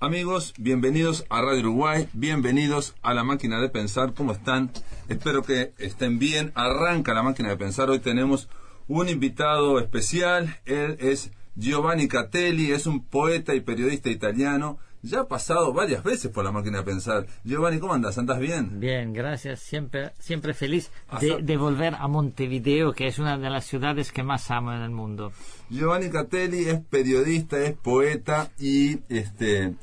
Amigos, 0.00 0.54
bienvenidos 0.56 1.26
a 1.28 1.42
Radio 1.42 1.60
Uruguay, 1.60 2.08
bienvenidos 2.14 2.94
a 3.02 3.12
la 3.12 3.24
máquina 3.24 3.60
de 3.60 3.68
pensar. 3.68 4.14
¿Cómo 4.14 4.32
están? 4.32 4.70
Espero 5.10 5.42
que 5.42 5.74
estén 5.76 6.18
bien. 6.18 6.50
Arranca 6.54 7.12
la 7.12 7.22
máquina 7.22 7.50
de 7.50 7.58
pensar. 7.58 7.90
Hoy 7.90 7.98
tenemos 7.98 8.48
un 8.88 9.10
invitado 9.10 9.78
especial. 9.80 10.60
Él 10.64 10.96
es 10.98 11.30
Giovanni 11.56 12.08
Catelli, 12.08 12.72
es 12.72 12.86
un 12.86 13.04
poeta 13.04 13.54
y 13.54 13.60
periodista 13.60 14.08
italiano. 14.08 14.78
Ya 15.02 15.20
ha 15.20 15.26
pasado 15.28 15.72
varias 15.72 16.04
veces 16.04 16.30
por 16.30 16.44
la 16.44 16.52
máquina 16.52 16.78
de 16.78 16.84
pensar. 16.84 17.26
Giovanni, 17.44 17.80
¿cómo 17.80 17.92
andas? 17.92 18.16
¿Andas 18.18 18.38
bien? 18.38 18.78
Bien, 18.78 19.12
gracias. 19.12 19.58
Siempre, 19.60 20.12
siempre 20.20 20.54
feliz 20.54 20.90
Hasta- 21.08 21.26
de, 21.38 21.42
de 21.42 21.56
volver 21.56 21.94
a 21.96 22.06
Montevideo, 22.06 22.92
que 22.92 23.08
es 23.08 23.18
una 23.18 23.36
de 23.36 23.50
las 23.50 23.64
ciudades 23.64 24.12
que 24.12 24.22
más 24.22 24.50
amo 24.52 24.72
en 24.72 24.80
el 24.82 24.90
mundo. 24.90 25.32
Giovanni 25.70 26.08
Catelli 26.08 26.68
es 26.68 26.80
periodista, 26.88 27.58
es 27.58 27.74
poeta 27.76 28.50
y 28.60 29.00
este 29.08 29.74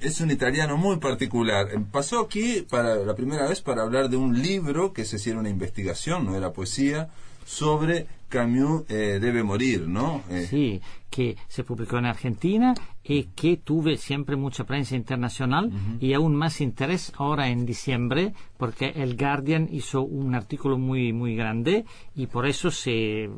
es 0.00 0.20
un 0.20 0.30
italiano 0.30 0.76
muy 0.76 0.98
particular. 0.98 1.68
Eh, 1.72 1.78
Pasó 1.90 2.20
aquí 2.20 2.64
para 2.68 2.96
la 2.96 3.14
primera 3.14 3.48
vez 3.48 3.60
para 3.60 3.82
hablar 3.82 4.08
de 4.08 4.16
un 4.16 4.40
libro 4.40 4.92
que 4.92 5.04
se 5.04 5.16
hiciera 5.16 5.38
una 5.40 5.48
investigación, 5.50 6.26
no 6.26 6.36
era 6.36 6.52
poesía, 6.52 7.08
sobre 7.44 8.06
Camus 8.28 8.84
eh, 8.88 9.18
debe 9.20 9.42
morir, 9.42 9.88
¿no? 9.88 10.22
Eh, 10.30 10.46
Sí, 10.48 10.80
que 11.10 11.36
se 11.48 11.64
publicó 11.64 11.98
en 11.98 12.06
Argentina 12.06 12.74
y 13.02 13.24
que 13.24 13.56
tuve 13.56 13.96
siempre 13.96 14.36
mucha 14.36 14.62
prensa 14.64 14.94
internacional 14.94 15.72
y 15.98 16.12
aún 16.12 16.36
más 16.36 16.60
interés 16.60 17.12
ahora 17.16 17.48
en 17.48 17.66
diciembre 17.66 18.32
porque 18.56 18.92
el 18.94 19.16
Guardian 19.16 19.68
hizo 19.72 20.02
un 20.02 20.36
artículo 20.36 20.78
muy 20.78 21.12
muy 21.12 21.34
grande 21.34 21.84
y 22.14 22.28
por 22.28 22.46
eso 22.46 22.70
se 22.70 23.28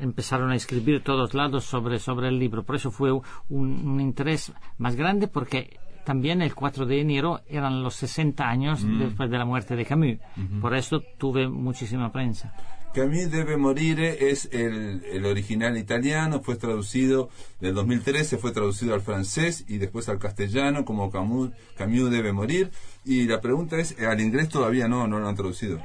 empezaron 0.00 0.50
a 0.50 0.56
escribir 0.56 1.02
todos 1.02 1.34
lados 1.34 1.64
sobre, 1.64 1.98
sobre 1.98 2.28
el 2.28 2.38
libro. 2.38 2.64
Por 2.64 2.76
eso 2.76 2.90
fue 2.90 3.12
un, 3.12 3.22
un 3.48 4.00
interés 4.00 4.52
más 4.78 4.96
grande 4.96 5.28
porque 5.28 5.78
también 6.04 6.42
el 6.42 6.54
4 6.54 6.86
de 6.86 7.00
enero 7.00 7.40
eran 7.48 7.82
los 7.82 7.94
60 7.96 8.48
años 8.48 8.84
después 8.98 9.30
de 9.30 9.38
la 9.38 9.44
muerte 9.44 9.74
de 9.74 9.84
Camus. 9.84 10.18
Por 10.60 10.76
eso 10.76 11.02
tuve 11.18 11.48
muchísima 11.48 12.12
prensa. 12.12 12.54
Camus 12.94 13.30
debe 13.30 13.56
morir 13.56 13.98
es 13.98 14.48
el, 14.52 15.02
el 15.04 15.24
original 15.24 15.76
italiano, 15.76 16.40
fue 16.42 16.54
traducido 16.54 17.28
del 17.60 17.74
2013, 17.74 18.38
fue 18.38 18.52
traducido 18.52 18.94
al 18.94 19.00
francés 19.00 19.64
y 19.66 19.78
después 19.78 20.08
al 20.08 20.20
castellano 20.20 20.84
como 20.84 21.10
Camus, 21.10 21.50
Camus 21.76 22.10
debe 22.10 22.32
morir. 22.32 22.70
Y 23.04 23.26
la 23.26 23.40
pregunta 23.40 23.78
es, 23.78 23.98
al 23.98 24.20
inglés 24.20 24.48
todavía 24.48 24.86
no, 24.86 25.08
no 25.08 25.18
lo 25.18 25.28
han 25.28 25.34
traducido. 25.34 25.80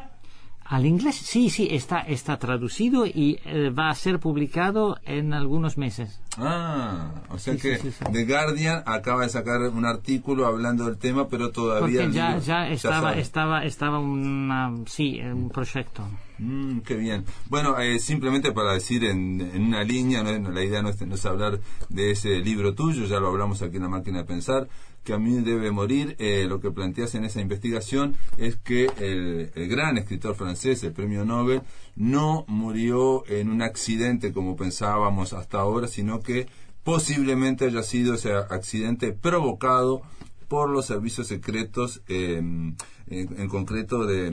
Al 0.72 0.85
inglés, 0.85 1.16
sí, 1.16 1.50
sí, 1.50 1.68
está, 1.72 2.02
está 2.02 2.38
traducido 2.38 3.07
y 3.07 3.40
eh, 3.46 3.72
va 3.72 3.90
a 3.90 3.96
ser 3.96 4.19
publicado 4.19 4.97
en 5.03 5.34
algunos 5.34 5.80
meses. 5.80 6.22
Ah, 6.38 7.12
o 7.30 7.40
sea 7.40 7.56
Sí, 7.56 7.59
que 7.59 7.78
sí, 7.78 7.90
sí, 7.90 7.97
sí. 8.06 8.12
The 8.13 8.25
Guardian 8.25 8.84
acaba 8.85 9.24
de 9.24 9.29
sacar 9.29 9.62
un 9.62 9.84
artículo 9.85 10.46
hablando 10.46 10.85
del 10.85 10.97
tema, 10.97 11.28
pero 11.28 11.50
todavía 11.50 12.02
Porque 12.03 12.16
ya, 12.16 12.29
libro- 12.29 12.46
ya 12.46 12.68
estaba, 12.69 13.13
estaba, 13.18 13.63
estaba 13.66 13.97
una, 14.00 14.72
sí, 14.85 15.19
un 15.22 15.50
proyecto. 15.50 16.08
Mm, 16.38 16.81
qué 16.81 16.96
bien. 16.96 17.25
Bueno, 17.50 17.78
eh, 17.79 17.97
simplemente 17.97 18.52
para 18.52 18.74
decir 18.74 19.03
en, 19.06 19.41
en 19.41 19.66
una 19.66 19.84
línea, 19.84 20.22
no 20.22 20.52
la 20.52 20.63
idea 20.63 20.84
no 20.84 20.90
es, 20.90 21.02
no 21.02 21.16
es 21.16 21.25
hablar 21.25 21.59
de 21.90 22.12
ese 22.12 22.38
libro 22.41 22.75
tuyo, 22.75 23.06
ya 23.06 23.19
lo 23.19 23.28
hablamos 23.29 23.63
aquí 23.63 23.78
en 23.78 23.84
la 23.84 23.90
máquina 23.90 24.19
de 24.19 24.25
pensar, 24.25 24.68
que 25.09 25.16
a 25.16 25.18
mí 25.18 25.42
debe 25.42 25.72
morir. 25.72 26.16
Eh, 26.20 26.46
lo 26.47 26.59
que 26.59 26.70
planteas 26.70 27.16
en 27.16 27.25
esa 27.25 27.42
investigación 27.42 28.16
es 28.38 28.58
que 28.58 28.86
el, 29.00 29.68
gran 29.68 29.97
escritor 29.97 30.36
francés, 30.36 30.84
el 30.84 30.94
premio 30.94 31.25
Nobel, 31.25 31.64
no 31.96 32.46
murió 32.47 33.24
en 33.28 33.50
un 33.50 33.64
accidente 33.64 34.31
como 34.31 34.56
pensábamos 34.56 35.34
hasta 35.34 35.62
ahora, 35.62 35.88
sino 35.88 36.20
que 36.20 36.46
posiblemente 36.84 37.66
haya 37.66 37.81
sido 37.81 38.14
ese 38.14 38.34
accidente 38.34 39.12
provocado 39.12 40.03
por 40.47 40.70
los 40.70 40.86
servicios 40.86 41.26
secretos, 41.26 42.03
eh, 42.08 42.38
en, 42.38 43.47
concreto 43.50 44.06
de 44.06 44.30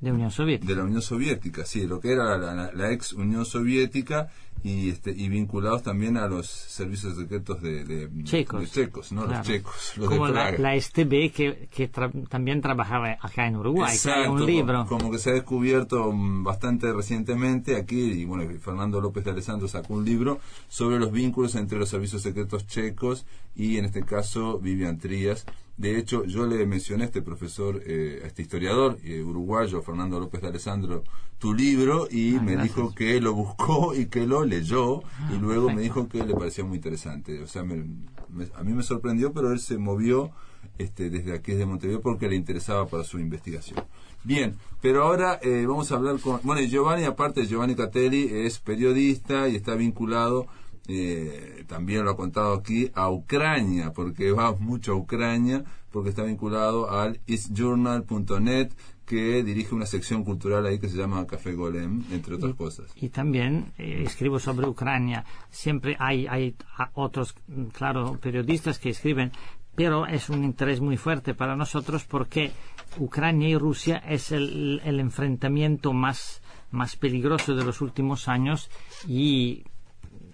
De 0.00 0.12
Unión 0.12 0.30
Soviética. 0.30 0.72
de 0.72 0.76
la 0.78 0.84
Unión 0.84 1.02
Soviética, 1.02 1.64
sí, 1.66 1.86
lo 1.86 2.00
que 2.00 2.12
era 2.12 2.38
la, 2.38 2.54
la- 2.54 2.72
la 2.72 2.90
ex 2.92 3.12
Unión 3.12 3.44
Soviética 3.44 4.28
y 4.62 4.90
este 4.90 5.10
y 5.10 5.28
vinculados 5.30 5.82
también 5.82 6.18
a 6.18 6.26
los 6.26 6.46
servicios 6.46 7.16
secretos 7.16 7.62
de, 7.62 7.84
de- 7.84 8.24
Checos. 8.24 8.60
de 8.60 8.66
checos, 8.68 9.10
no 9.12 9.22
Claro. 9.24 9.38
los 9.38 9.46
checos, 9.46 9.92
los 9.96 10.08
Como 10.08 10.26
de 10.26 10.32
la, 10.34 10.52
la 10.52 10.78
STB 10.80 11.32
que, 11.32 11.68
que 11.70 11.90
tra- 11.90 12.28
también 12.28 12.60
trabajaba 12.60 13.16
acá 13.20 13.46
en 13.46 13.56
Uruguay, 13.56 13.88
que 13.90 13.96
Exacto, 13.96 14.32
un 14.32 14.44
libro. 14.46 14.86
como 14.86 15.10
que 15.10 15.18
se 15.18 15.30
ha 15.30 15.32
descubierto 15.34 16.12
mm, 16.12 16.44
bastante 16.44 16.92
recientemente 16.92 17.76
aquí, 17.76 18.00
y 18.00 18.24
bueno, 18.26 18.50
Fernando 18.60 19.00
López 19.00 19.24
de 19.24 19.30
Alessandro 19.30 19.66
sacó 19.68 19.94
un 19.94 20.04
libro 20.04 20.40
sobre 20.68 20.98
los 20.98 21.10
vínculos 21.10 21.54
entre 21.54 21.78
los 21.78 21.88
servicios 21.88 22.20
secretos 22.22 22.66
checos 22.66 23.24
y 23.56 23.78
en 23.78 23.84
este 23.86 24.02
caso 24.02 24.58
Vivian 24.58 24.98
Trías. 24.98 25.44
De 25.80 25.98
hecho, 25.98 26.24
yo 26.26 26.46
le 26.46 26.66
mencioné 26.66 27.04
a 27.04 27.06
este 27.06 27.22
profesor, 27.22 27.80
eh, 27.86 28.20
a 28.22 28.26
este 28.26 28.42
historiador 28.42 28.98
eh, 29.02 29.22
uruguayo, 29.22 29.80
Fernando 29.80 30.20
López 30.20 30.42
de 30.42 30.48
Alessandro, 30.48 31.04
tu 31.38 31.54
libro 31.54 32.06
y 32.10 32.36
Ah, 32.36 32.42
me 32.42 32.52
gracias. 32.52 32.76
dijo 32.76 32.94
que 32.94 33.18
lo 33.18 33.32
buscó 33.32 33.94
y 33.94 34.04
que 34.06 34.26
lo 34.26 34.44
leyó 34.44 35.00
y 35.34 35.38
luego 35.40 35.70
me 35.72 35.80
dijo 35.80 36.06
que 36.06 36.22
le 36.22 36.34
parecía 36.34 36.64
muy 36.64 36.76
interesante. 36.76 37.40
O 37.42 37.46
sea, 37.46 37.62
me- 37.64 37.86
me- 38.28 38.48
a 38.54 38.62
mí 38.62 38.74
me 38.74 38.82
sorprendió, 38.82 39.32
pero 39.32 39.52
él 39.52 39.58
se 39.58 39.78
movió 39.78 40.30
este, 40.76 41.08
desde 41.08 41.32
aquí, 41.32 41.52
desde 41.52 41.64
Montevideo, 41.64 42.02
porque 42.02 42.28
le 42.28 42.36
interesaba 42.36 42.86
para 42.86 43.02
su 43.04 43.18
investigación. 43.18 43.82
Bien, 44.22 44.56
pero 44.82 45.04
ahora 45.04 45.38
eh, 45.42 45.64
vamos 45.66 45.90
a 45.92 45.94
hablar 45.96 46.18
con... 46.20 46.40
Bueno, 46.42 46.60
Giovanni, 46.68 47.04
aparte, 47.04 47.46
Giovanni 47.46 47.74
Catelli 47.74 48.28
es 48.30 48.58
periodista 48.58 49.48
y 49.48 49.56
está 49.56 49.74
vinculado, 49.76 50.46
eh, 50.88 51.64
también 51.66 52.04
lo 52.04 52.10
ha 52.10 52.16
contado 52.16 52.54
aquí, 52.54 52.90
a 52.94 53.10
Ucrania, 53.10 53.92
porque 53.92 54.32
va 54.32 54.52
mucho 54.56 54.92
a 54.92 54.96
Ucrania, 54.96 55.64
porque 55.90 56.10
está 56.10 56.22
vinculado 56.24 56.90
al 56.90 57.20
eastjournal.net, 57.26 58.72
que 59.06 59.42
dirige 59.42 59.74
una 59.74 59.86
sección 59.86 60.22
cultural 60.22 60.66
ahí 60.66 60.78
que 60.78 60.88
se 60.88 60.96
llama 60.96 61.26
Café 61.26 61.52
Golem, 61.54 62.04
entre 62.12 62.36
otras 62.36 62.54
cosas. 62.54 62.92
Y 62.94 63.08
también 63.08 63.72
eh, 63.76 64.04
escribo 64.06 64.38
sobre 64.38 64.68
Ucrania. 64.68 65.24
Siempre 65.50 65.96
hay, 65.98 66.28
hay 66.28 66.54
otros, 66.94 67.34
mm, 67.48 67.64
claro, 67.66 68.18
periodistas 68.20 68.78
que 68.78 68.90
escriben, 68.90 69.32
pero 69.74 70.06
es 70.06 70.28
un 70.30 70.44
interés 70.44 70.80
muy 70.80 70.96
fuerte 70.96 71.34
para 71.34 71.56
nosotros 71.56 72.04
porque 72.04 72.52
Ucrania 72.98 73.48
y 73.48 73.56
Rusia 73.56 73.96
es 73.98 74.30
el, 74.30 74.80
el 74.84 75.00
enfrentamiento 75.00 75.92
más, 75.92 76.40
más 76.70 76.94
peligroso 76.94 77.56
de 77.56 77.64
los 77.64 77.80
últimos 77.80 78.28
años 78.28 78.70
y 79.08 79.64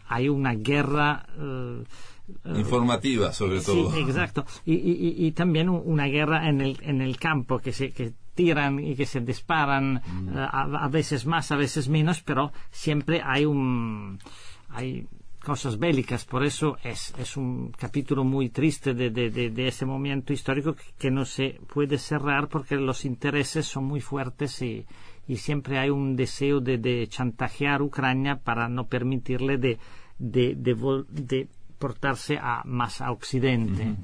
hay 0.09 0.29
una 0.29 0.55
guerra. 0.55 1.27
eh, 1.39 1.83
eh, 2.45 2.59
Informativa, 2.59 3.33
sobre 3.33 3.61
todo. 3.61 3.93
Sí, 3.93 4.01
exacto. 4.01 4.45
Y, 4.65 4.75
y- 4.75 5.27
y- 5.27 5.33
también 5.33 5.69
una 5.69 6.07
guerra 6.07 6.49
en 6.49 6.61
el, 6.61 6.79
en 6.83 7.01
el 7.01 7.19
campo, 7.19 7.59
que 7.61 7.73
se 7.73 7.93
que 7.93 8.13
tiran 8.35 8.79
y 8.81 8.95
que 8.97 9.07
se 9.07 9.21
disparan, 9.21 10.03
Mm. 10.07 10.29
eh, 10.31 10.33
a, 10.41 10.63
a 10.85 10.89
veces 10.89 11.25
más, 11.25 11.53
a 11.53 11.57
veces 11.57 11.89
menos, 11.89 12.23
pero 12.23 12.53
siempre 12.71 13.23
hay 13.25 13.45
un 13.45 14.19
hay 14.71 15.07
cosas 15.45 15.79
bélicas. 15.79 16.25
Por 16.25 16.45
eso 16.45 16.77
es, 16.83 17.15
es 17.19 17.37
un 17.37 17.71
capítulo 17.79 18.25
muy 18.25 18.49
triste 18.51 18.93
de, 18.95 19.11
de, 19.11 19.31
de, 19.31 19.51
de 19.51 19.69
ese 19.69 19.87
momento 19.87 20.33
histórico 20.33 20.75
que, 20.75 20.83
que 20.99 21.11
no 21.13 21.25
se 21.25 21.61
puede 21.73 21.99
cerrar 21.99 22.49
porque 22.49 22.75
los 22.75 23.05
intereses 23.05 23.65
son 23.67 23.85
muy 23.85 24.01
fuertes 24.01 24.61
y, 24.63 24.85
y 25.29 25.37
siempre 25.37 25.79
hay 25.79 25.91
un 25.91 26.17
deseo 26.17 26.61
de, 26.61 26.79
de 26.79 27.07
chantajear 27.09 27.81
a 27.81 27.85
Ucrania 27.85 28.37
para 28.37 28.69
no 28.69 28.87
permitirle 28.87 29.59
de, 29.59 29.79
de, 30.19 30.55
de, 30.55 31.49
portarse 31.79 32.39
a 32.39 32.63
más 32.65 33.01
a 33.01 33.11
Occidente. 33.11 33.97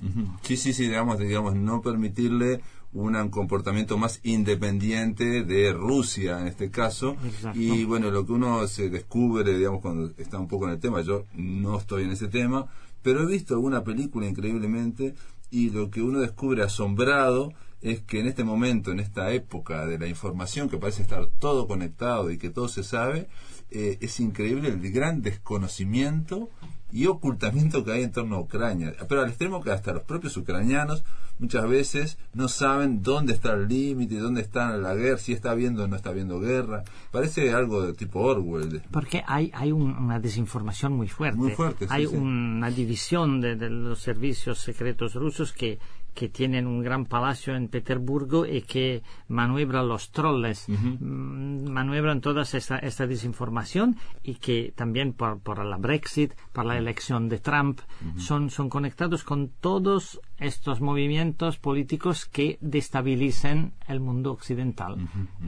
Sí, 0.43 0.57
sí, 0.57 0.73
sí, 0.73 0.85
digamos, 0.85 1.19
digamos, 1.19 1.55
no 1.55 1.81
permitirle 1.81 2.61
un 2.93 3.31
comportamiento 3.31 3.97
más 3.97 4.21
independiente 4.23 5.45
de 5.45 5.73
Rusia 5.73 6.41
en 6.41 6.49
este 6.49 6.71
caso. 6.71 7.17
Exacto. 7.25 7.59
Y 7.59 7.85
bueno, 7.85 8.11
lo 8.11 8.27
que 8.27 8.33
uno 8.33 8.67
se 8.67 8.91
descubre, 8.91 9.57
digamos, 9.57 9.81
cuando 9.81 10.13
está 10.19 10.39
un 10.39 10.49
poco 10.49 10.67
en 10.67 10.73
el 10.73 10.81
tema, 10.81 11.01
yo 11.01 11.25
no 11.35 11.79
estoy 11.79 12.05
en 12.05 12.11
ese 12.11 12.29
tema, 12.29 12.67
pero 13.03 13.23
he 13.23 13.27
visto 13.27 13.55
alguna 13.55 13.83
película 13.83 14.27
increíblemente 14.27 15.15
y 15.51 15.71
lo 15.71 15.91
que 15.91 16.03
uno 16.03 16.21
descubre 16.21 16.63
asombrado 16.63 17.53
es 17.83 18.01
que 18.01 18.21
en 18.21 18.29
este 18.29 18.45
momento, 18.45 18.93
en 18.93 19.01
esta 19.01 19.33
época 19.33 19.87
de 19.87 19.99
la 19.99 20.07
información, 20.07 20.69
que 20.69 20.79
parece 20.79 21.03
estar 21.03 21.27
todo 21.39 21.67
conectado 21.67 22.31
y 22.31 22.39
que 22.39 22.51
todo 22.51 22.69
se 22.69 22.85
sabe, 22.85 23.29
eh, 23.71 23.99
es 24.01 24.21
increíble 24.21 24.69
el 24.69 24.93
gran 24.93 25.23
desconocimiento 25.23 26.49
y 26.93 27.07
ocultamiento 27.07 27.85
que 27.85 27.93
hay 27.93 28.03
en 28.03 28.13
torno 28.13 28.37
a 28.37 28.41
Ucrania. 28.41 28.95
Pero 29.09 29.23
al 29.23 29.29
extremo 29.29 29.63
que 29.63 29.73
hasta 29.73 29.95
los 29.95 30.05
propios 30.05 30.37
ucranianos 30.37 31.05
muchas 31.39 31.67
veces 31.69 32.19
no 32.35 32.49
saben 32.49 33.03
dónde 33.03 33.33
está 33.33 33.55
el 33.55 33.67
límite, 33.67 34.19
dónde 34.19 34.43
está 34.43 34.77
la 34.77 34.95
guerra, 34.95 35.17
si 35.17 35.33
está 35.33 35.51
habiendo 35.53 35.85
o 35.85 35.89
no 35.89 35.97
está 35.97 36.11
habiendo 36.11 36.39
guerra. 36.39 36.85
Parece 37.11 37.53
algo 37.53 37.83
de 37.83 37.95
tipo 37.95 38.21
Orwell. 38.21 38.83
Porque 38.91 39.25
hay, 39.27 39.51
hay 39.55 39.73
una 39.73 40.21
desinformación 40.21 40.93
muy 40.93 41.09
fuerte. 41.09 41.39
Muy 41.39 41.53
fuerte, 41.53 41.87
hay 41.89 42.07
una 42.07 42.71
división 42.71 43.41
de, 43.41 43.57
de 43.57 43.71
los 43.71 44.01
servicios 44.01 44.59
secretos 44.59 45.15
rusos 45.15 45.53
que 45.53 45.79
que 46.15 46.29
tienen 46.29 46.67
un 46.67 46.83
gran 46.83 47.07
palacio 47.07 47.55
en 47.55 47.69
Petersburgo 47.69 48.47
y 48.47 48.63
que 48.63 49.03
maniobran 49.29 49.89
los 49.89 50.11
trolles, 50.11 50.67
mm, 50.69 51.71
maniobran 51.71 52.21
toda 52.21 52.43
esta, 52.43 52.79
esta, 52.79 53.07
desinformación 53.07 53.97
y 54.23 54.35
que 54.35 54.73
también 54.77 55.13
por, 55.13 55.41
por, 55.41 55.65
la 55.65 55.77
Brexit, 55.77 56.35
por 56.53 56.67
la 56.67 56.77
elección 56.77 57.29
de 57.29 57.39
Trump, 57.39 57.81
son, 58.17 58.51
son 58.51 58.69
conectados 58.69 59.25
con 59.25 59.49
todos 59.49 60.21
estos 60.39 60.81
movimientos 60.81 61.59
políticos 61.59 62.27
que 62.27 62.59
destabilicen 62.61 63.73
el 63.89 64.01
mundo 64.01 64.33
occidental. 64.33 64.97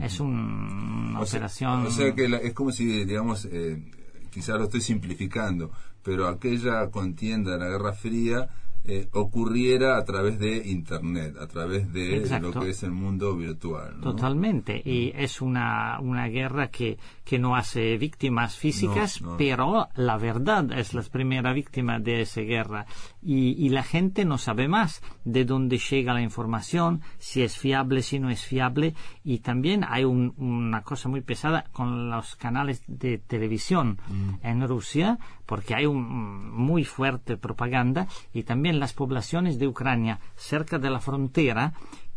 Es 0.01 0.19
una 0.19 1.19
operación... 1.21 1.85
o 1.85 1.91
sea 1.91 2.13
que 2.13 2.25
es 2.25 2.53
como 2.53 2.71
si, 2.71 3.05
digamos, 3.05 3.45
eh, 3.45 3.91
quizás 4.31 4.57
lo 4.57 4.65
estoy 4.65 4.81
simplificando, 4.81 5.71
pero 6.03 6.27
aquella 6.27 6.89
contienda 6.91 7.51
de 7.51 7.59
la 7.59 7.69
Guerra 7.69 7.93
Fría 7.93 8.49
eh, 8.87 9.07
ocurriera 9.13 9.97
a 9.97 10.05
través 10.05 10.39
de 10.39 10.57
Internet, 10.69 11.35
a 11.39 11.47
través 11.47 11.91
de 11.91 12.27
lo 12.39 12.51
que 12.51 12.69
es 12.69 12.83
el 12.83 12.91
mundo 12.91 13.35
virtual. 13.35 13.99
Totalmente. 14.01 14.81
Y 14.83 15.11
es 15.15 15.41
una, 15.41 15.99
una 15.99 16.27
guerra 16.27 16.67
que, 16.69 16.97
que 17.25 17.39
no 17.39 17.55
hace 17.55 17.97
víctimas 17.97 18.55
físicas, 18.55 19.21
pero 19.37 19.89
la 19.95 20.17
verdad 20.17 20.71
es 20.71 20.93
la 20.93 21.01
primera 21.01 21.53
víctima 21.53 21.99
de 21.99 22.21
esa 22.21 22.41
guerra. 22.41 22.85
Y, 23.21 23.65
y, 23.65 23.69
la 23.69 23.81
gente 23.81 24.25
no 24.25 24.37
sabe 24.37 24.67
más 24.67 25.01
de 25.23 25.43
dónde 25.43 25.79
llega 25.79 26.13
la 26.13 26.21
información, 26.21 27.01
si 27.17 27.41
es 27.41 27.57
fiable, 27.57 28.03
si 28.03 28.19
no 28.19 28.29
es 28.29 28.45
fiable. 28.45 28.93
Y 29.23 29.39
también 29.39 29.83
hay 29.87 30.05
una 30.05 30.83
cosa 30.83 31.09
muy 31.09 31.21
pesada 31.21 31.65
con 31.71 32.11
los 32.11 32.35
canales 32.35 32.83
de 32.87 33.17
televisión 33.17 33.99
mm. 34.07 34.45
en 34.45 34.67
Rusia, 34.67 35.17
porque 35.47 35.73
hay 35.73 35.87
un, 35.87 36.51
muy 36.51 36.83
fuerte 36.83 37.37
propaganda 37.37 38.07
y 38.33 38.43
también 38.43 38.79
las 38.79 38.93
poblaciones 38.93 39.57
de 39.57 39.67
Ucrania 39.67 40.19
cerca 40.35 40.77
de 40.77 40.91
la 40.91 40.99
frontera 40.99 41.73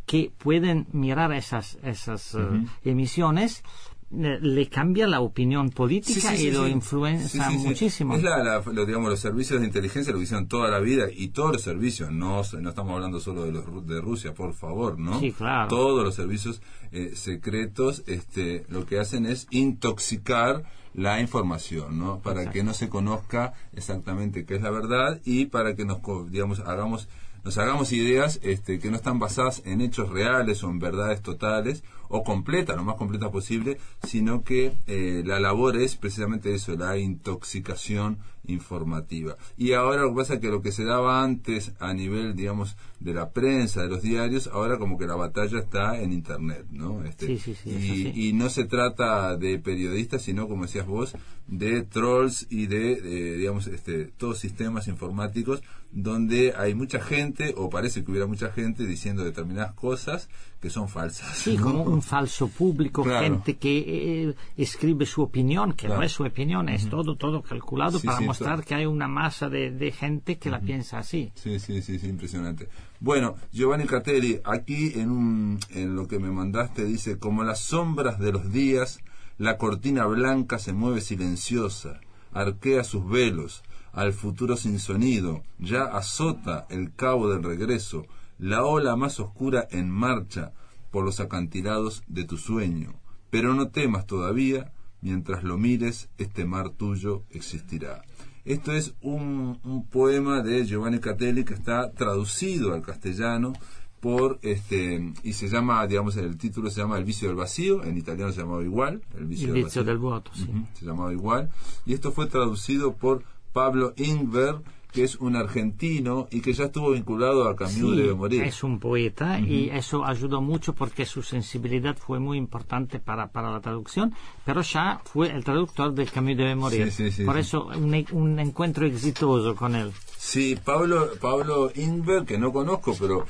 que 0.09 0.33
pueden 0.39 0.87
mirar 0.93 1.33
esas, 1.33 1.79
esas 1.83 2.35
eh, 2.35 2.65
emisiones 2.83 3.63
le 4.11 4.69
cambia 4.69 5.07
la 5.07 5.21
opinión 5.21 5.69
política 5.69 6.35
y 6.35 6.51
lo 6.51 6.67
influencia 6.67 7.51
muchísimo. 7.51 8.15
Es 8.15 8.23
la, 8.23 8.61
digamos, 8.87 9.11
los 9.11 9.21
servicios 9.21 9.61
de 9.61 9.67
inteligencia 9.67 10.13
lo 10.13 10.23
hicieron 10.23 10.49
toda 10.49 10.71
la 10.71 10.79
vida 10.81 11.09
y 11.15 11.29
todos 11.29 11.53
los 11.53 11.63
servicios, 11.63 12.11
no, 12.11 12.43
no 12.61 12.69
estamos 12.69 12.95
hablando 12.95 13.21
solo 13.21 13.45
de, 13.45 13.53
los, 13.53 13.87
de 13.87 14.01
Rusia, 14.01 14.33
por 14.33 14.55
favor, 14.55 14.99
¿no? 14.99 15.21
Sí, 15.21 15.33
claro. 15.33 15.69
Todos 15.69 16.05
los 16.05 16.15
servicios 16.15 16.63
eh, 16.91 17.13
secretos 17.15 18.03
este, 18.07 18.65
lo 18.69 18.87
que 18.87 18.99
hacen 18.99 19.27
es 19.27 19.47
intoxicar 19.51 20.65
la 20.95 21.21
información, 21.21 21.99
¿no? 21.99 22.21
Para 22.21 22.51
que 22.51 22.63
no 22.63 22.73
se 22.73 22.89
conozca 22.89 23.53
exactamente 23.75 24.47
qué 24.47 24.57
es 24.57 24.63
la 24.63 24.71
verdad 24.71 25.21
y 25.25 25.47
para 25.47 25.77
que 25.77 25.85
nos, 25.85 26.01
digamos, 26.31 26.61
hagamos 26.61 27.09
nos 27.45 27.59
hagamos 27.59 27.93
ideas 27.93 28.41
este, 28.43 28.79
que 28.79 28.91
no 28.91 28.97
están 28.97 29.19
basadas 29.19 29.63
en 29.65 29.81
hechos 29.81 30.11
reales 30.11 30.63
o 30.65 30.71
en 30.71 30.79
verdades 30.79 31.23
totales 31.23 31.83
o 32.09 32.25
completas, 32.25 32.77
lo 32.77 32.85
más 32.85 32.97
completa 32.97 33.31
posible, 33.31 33.79
sino 34.03 34.43
que 34.43 34.73
eh, 34.87 35.23
la 35.25 35.41
labor 35.41 35.77
es 35.77 35.97
precisamente 35.97 36.55
eso, 36.55 36.75
la 36.75 36.97
intoxicación 36.97 38.19
informativa. 38.47 39.37
Y 39.59 39.73
ahora 39.73 40.03
lo 40.03 40.11
que 40.11 40.17
pasa 40.17 40.35
es 40.35 40.41
que 40.41 40.49
lo 40.49 40.63
que 40.63 40.73
se 40.73 40.85
daba 40.85 41.23
antes 41.23 41.73
a 41.81 41.93
nivel, 41.93 42.35
digamos, 42.35 42.77
de 42.99 43.13
la 43.13 43.31
prensa, 43.31 43.83
de 43.83 43.89
los 43.89 44.01
diarios, 44.01 44.47
ahora 44.47 44.79
como 44.79 44.99
que 44.99 45.07
la 45.07 45.17
batalla 45.17 45.59
está 45.59 46.01
en 46.01 46.15
Internet, 46.15 46.65
¿no? 46.71 47.05
Este, 47.05 47.39
y, 47.67 48.29
y, 48.29 48.33
no 48.33 48.49
se 48.49 48.65
trata 48.65 49.37
de 49.37 49.59
periodistas, 49.59 50.23
sino, 50.23 50.49
como 50.49 50.63
decías 50.63 50.87
vos, 50.87 51.15
de 51.47 51.83
trolls 51.83 52.47
y 52.49 52.67
de, 52.69 53.37
digamos, 53.37 53.67
este, 53.67 54.07
todos 54.17 54.39
sistemas 54.39 54.89
informáticos 54.89 55.63
donde 55.91 56.55
hay 56.57 56.75
mucha 56.75 57.01
gente, 57.01 57.55
o 57.57 57.71
parece 57.71 58.05
que 58.05 58.11
hubiera 58.11 58.27
mucha 58.27 58.51
gente, 58.51 58.85
diciendo 58.85 59.25
determinadas 59.25 59.73
cosas 59.73 60.29
que 60.61 60.71
son 60.71 60.89
falsas. 60.89 61.37
Sí, 61.37 61.57
como 61.57 61.83
un 61.83 62.03
falso 62.03 62.49
público, 62.49 63.05
gente 63.05 63.57
que 63.57 64.29
eh, 64.29 64.35
escribe 64.57 65.07
su 65.07 65.23
opinión, 65.23 65.73
que 65.73 65.89
no 65.89 66.03
es 66.03 66.13
su 66.13 66.25
opinión, 66.25 66.69
es 66.69 66.89
todo, 66.89 67.17
todo 67.17 67.43
calculado 67.43 68.01
para 68.01 68.21
mostrar 68.21 68.65
que 68.65 68.75
hay 68.75 68.87
una 68.87 69.09
masa 69.09 69.49
de, 69.49 69.93
gente 69.93 70.39
que 70.39 70.51
la 70.51 70.61
piensa 70.61 70.99
así. 70.99 71.33
Sí, 71.35 71.59
sí, 71.59 71.81
sí, 71.81 71.99
sí, 71.99 72.09
impresionante. 72.09 72.69
Bueno, 73.01 73.37
Giovanni 73.53 73.85
Catelli, 73.85 74.41
aquí 74.45 74.93
en, 74.97 75.11
un, 75.11 75.61
en 75.71 75.95
lo 75.95 76.07
que 76.07 76.19
me 76.19 76.31
mandaste 76.31 76.85
dice, 76.85 77.19
como 77.19 77.45
las 77.45 77.61
sombras 77.61 78.19
de 78.19 78.33
los 78.33 78.53
días, 78.53 79.01
la 79.39 79.57
cortina 79.57 80.05
blanca 80.07 80.59
se 80.59 80.73
mueve 80.73 81.01
silenciosa, 81.01 82.01
arquea 82.33 82.85
sus 82.85 83.09
velos, 83.09 83.63
al 83.99 84.13
futuro 84.13 84.57
sin 84.57 84.79
sonido, 84.79 85.43
ya 85.59 85.83
azota 85.83 86.69
el 86.71 86.95
cabo 86.95 87.29
del 87.29 87.43
regreso, 87.43 88.07
la 88.39 88.65
ola 88.65 88.95
más 88.95 89.19
oscura 89.19 89.67
en 89.73 89.91
marcha 89.91 90.53
por 90.93 91.05
los 91.05 91.19
acantilados 91.19 92.05
de 92.07 92.23
tu 92.23 92.37
sueño. 92.37 92.95
Pero 93.31 93.55
no 93.55 93.71
temas 93.71 94.07
todavía, 94.07 94.73
mientras 95.01 95.43
lo 95.43 95.59
mires, 95.59 96.11
este 96.17 96.45
mar 96.45 96.71
tuyo 96.71 97.25
existirá. 97.31 98.03
Esto 98.45 98.73
es 98.73 98.95
un, 99.03 99.59
poema 99.91 100.43
de 100.43 100.65
Giovanni 100.65 101.01
Catelli 101.01 101.45
que 101.45 101.55
está 101.55 101.91
traducido 101.91 102.75
al 102.75 102.83
castellano 102.83 103.55
por 103.99 104.39
este 104.43 105.13
y 105.25 105.33
se 105.33 105.49
llama 105.49 105.85
digamos 105.89 106.17
el 106.17 106.39
título 106.39 106.71
se 106.71 106.81
llama 106.81 106.99
el 106.99 107.05
vicio 107.05 107.27
del 107.27 107.37
vacío 107.37 107.83
en 107.83 107.99
italiano 107.99 108.31
se 108.31 108.43
llamaba 108.43 108.63
igual 108.63 109.03
el 109.17 109.25
vicio, 109.25 109.53
del, 109.53 109.99
voto 109.99 110.31
se 110.75 110.87
llamaba 110.87 111.13
igual 111.13 111.51
y 111.85 111.95
esto 111.95 112.13
fue 112.13 112.27
traducido 112.27 112.95
por 112.95 113.25
Pablo 113.59 113.93
Ingber 113.97 114.63
que 114.93 115.03
es 115.03 115.17
un 115.17 115.35
argentino 115.35 116.29
y 116.31 116.41
que 116.41 116.53
ya 116.53 116.67
estuvo 116.67 116.93
vinculado 116.93 117.49
a 117.49 117.57
Camus 117.57 117.97
de 117.97 118.15
Morir. 118.15 118.45
Es 118.45 118.63
un 118.63 118.79
poeta 118.79 119.41
y 119.41 119.69
eso 119.69 120.05
ayudó 120.05 120.41
mucho 120.41 120.75
porque 120.75 121.05
su 121.05 121.23
sensibilidad 121.23 121.97
fue 121.97 122.21
muy 122.21 122.39
importante 122.39 123.01
para, 123.01 123.27
para 123.27 123.51
la 123.51 123.61
traducción, 123.61 124.15
pero 124.47 124.63
ya 124.63 125.01
fue 125.05 125.31
el 125.31 125.43
traductor 125.43 125.93
de 125.93 126.07
Camus 126.07 126.37
debe 126.37 126.55
morir. 126.55 126.93
Por 127.27 127.37
eso 127.37 127.67
un, 127.67 128.07
un, 128.13 128.39
encuentro 128.39 128.87
exitoso 128.87 129.57
con 129.57 129.75
él. 129.75 129.91
Sí, 130.17 130.57
Pablo, 130.65 131.11
Pablo 131.21 131.71
Ingber, 131.75 132.25
que 132.25 132.39
no 132.39 132.53
conozco, 132.53 132.97
pero 132.99 133.27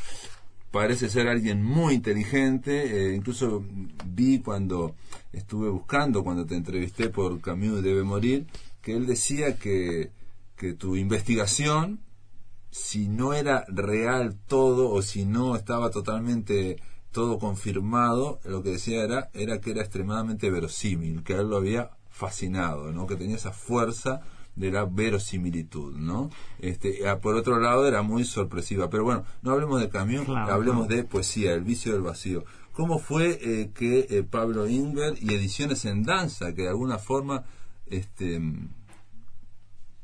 parece 0.71 1.09
ser 1.09 1.27
alguien 1.27 1.65
muy 1.65 1.95
inteligente. 1.95 2.73
Eh, 3.13 3.17
incluso 3.17 3.65
vi 4.07 4.41
cuando 4.41 4.95
estuve 5.33 5.71
buscando, 5.71 6.23
cuando 6.23 6.47
te 6.47 6.55
entrevisté 6.55 7.09
por 7.09 7.41
Camus 7.41 7.83
debe 7.83 8.05
morir, 8.05 8.47
que 8.81 8.95
él 8.95 9.07
decía 9.07 9.57
que 9.57 10.18
que 10.59 10.75
tu 10.75 10.97
investigación, 10.97 12.01
si 12.71 13.09
no 13.09 13.33
era 13.33 13.65
real 13.69 14.37
todo 14.47 14.91
o 14.91 15.01
si 15.01 15.25
no 15.25 15.57
estaba 15.57 15.91
totalmente 15.91 16.77
todo 17.13 17.39
confirmado, 17.39 18.41
lo 18.45 18.63
que 18.63 18.71
decía 18.71 19.03
era, 19.03 19.31
era 19.33 19.61
que 19.61 19.71
era 19.71 19.81
extremadamente 19.81 20.51
verosímil, 20.51 21.23
que 21.23 21.35
a 21.35 21.41
él 21.41 21.49
lo 21.49 21.57
había 21.57 21.91
fascinado, 22.11 22.93
¿no? 22.93 23.07
que 23.07 23.17
tenía 23.17 23.37
esa 23.37 23.53
fuerza 23.53 24.21
de 24.57 24.73
la 24.73 24.85
verosimilitud, 24.85 25.95
¿no? 25.95 26.31
Este, 26.59 26.99
por 27.23 27.37
otro 27.37 27.61
lado 27.61 27.87
era 27.87 28.03
muy 28.03 28.25
sorpresiva, 28.25 28.91
pero 28.91 29.05
bueno, 29.05 29.25
no 29.43 29.53
hablemos 29.53 29.81
de 29.81 29.89
camión, 29.89 30.27
hablemos 30.37 30.89
de 30.89 31.05
poesía, 31.05 31.53
el 31.53 31.63
vicio 31.63 31.93
del 31.93 32.03
vacío. 32.03 32.45
¿Cómo 32.73 32.99
fue 32.99 33.39
eh, 33.41 33.71
que 33.73 34.09
eh, 34.11 34.25
Pablo 34.29 34.69
Ingber 34.69 35.15
y 35.21 35.33
Ediciones 35.33 35.85
en 35.85 36.03
Danza, 36.03 36.55
que 36.55 36.63
de 36.63 36.71
alguna 36.71 36.99
forma 36.99 37.45
este, 37.87 38.41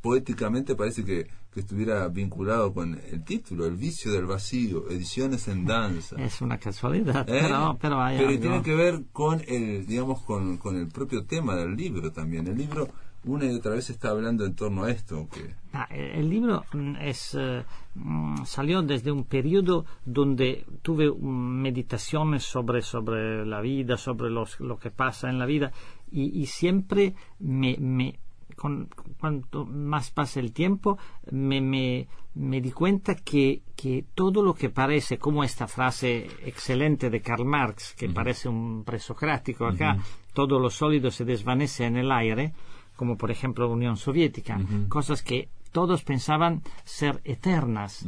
poéticamente 0.04 0.76
parece 0.76 1.02
que, 1.02 1.26
estuviera 1.56 2.08
vinculado 2.08 2.75
con 2.75 3.00
el 3.12 3.25
título, 3.25 3.64
El 3.64 3.76
vicio 3.76 4.11
del 4.11 4.26
vacío, 4.26 4.90
ediciones 4.90 5.46
en 5.46 5.64
danza. 5.64 6.16
Es 6.20 6.42
una 6.42 6.58
casualidad, 6.58 7.20
¿Eh? 7.28 7.42
pero, 7.42 7.78
pero, 7.80 7.99
pero 8.18 8.40
tiene 8.40 8.61
que 8.61 8.75
ver 8.75 9.04
con 9.12 9.40
el, 9.46 9.87
digamos, 9.87 10.20
con, 10.23 10.58
con, 10.58 10.76
el 10.76 10.88
propio 10.88 11.25
tema 11.25 11.54
del 11.54 11.76
libro 11.76 12.11
también. 12.11 12.49
El 12.49 12.58
libro 12.58 12.88
una 13.25 13.46
y 13.46 13.54
otra 13.54 13.70
vez 13.70 13.88
está 13.88 14.11
hablando 14.11 14.44
en 14.44 14.56
torno 14.56 14.82
a 14.82 14.90
esto. 14.90 15.28
Que... 15.32 15.54
Ah, 15.73 15.87
el 15.90 16.28
libro 16.28 16.64
mm, 16.73 16.96
es, 16.96 17.37
eh, 17.38 17.64
mm, 17.94 18.44
salió 18.44 18.82
desde 18.82 19.12
un 19.12 19.25
periodo 19.25 19.87
donde 20.04 20.66
tuve 20.82 21.08
meditaciones 21.12 22.42
sobre, 22.42 22.82
sobre 22.82 23.46
la 23.46 23.61
vida, 23.61 23.96
sobre 23.96 24.28
los, 24.28 24.58
lo 24.58 24.76
que 24.76 24.90
pasa 24.90 25.30
en 25.30 25.38
la 25.38 25.46
vida 25.46 25.70
y, 26.11 26.37
y 26.37 26.46
siempre 26.46 27.14
me, 27.38 27.76
me 27.78 28.18
con, 28.54 28.88
cuanto 29.18 29.64
más 29.64 30.11
pasa 30.11 30.40
el 30.40 30.52
tiempo, 30.52 30.99
me, 31.30 31.61
me, 31.61 32.08
me 32.34 32.61
di 32.61 32.70
cuenta 32.73 33.14
que, 33.14 33.62
que, 33.76 34.04
todo 34.14 34.42
lo 34.42 34.54
que 34.54 34.70
parece, 34.70 35.18
como 35.18 35.44
esta 35.44 35.66
frase 35.66 36.28
excelente 36.44 37.11
de 37.11 37.20
Karl 37.20 37.44
Marx, 37.44 37.94
que 37.94 38.08
parece 38.08 38.49
un 38.49 38.84
presocrático 38.84 39.66
acá, 39.66 39.99
todo 40.32 40.58
lo 40.58 40.70
sólido 40.70 41.11
se 41.11 41.25
desvanece 41.25 41.84
en 41.84 41.96
el 41.96 42.11
aire, 42.11 42.52
como 42.96 43.16
por 43.16 43.30
ejemplo 43.30 43.66
la 43.66 43.75
Unión 43.75 43.96
Soviética, 43.96 44.61
cosas 44.88 45.23
que 45.23 45.49
todos 45.73 46.04
pensaban 46.04 46.62
ser 46.84 47.20
eternas. 47.25 48.06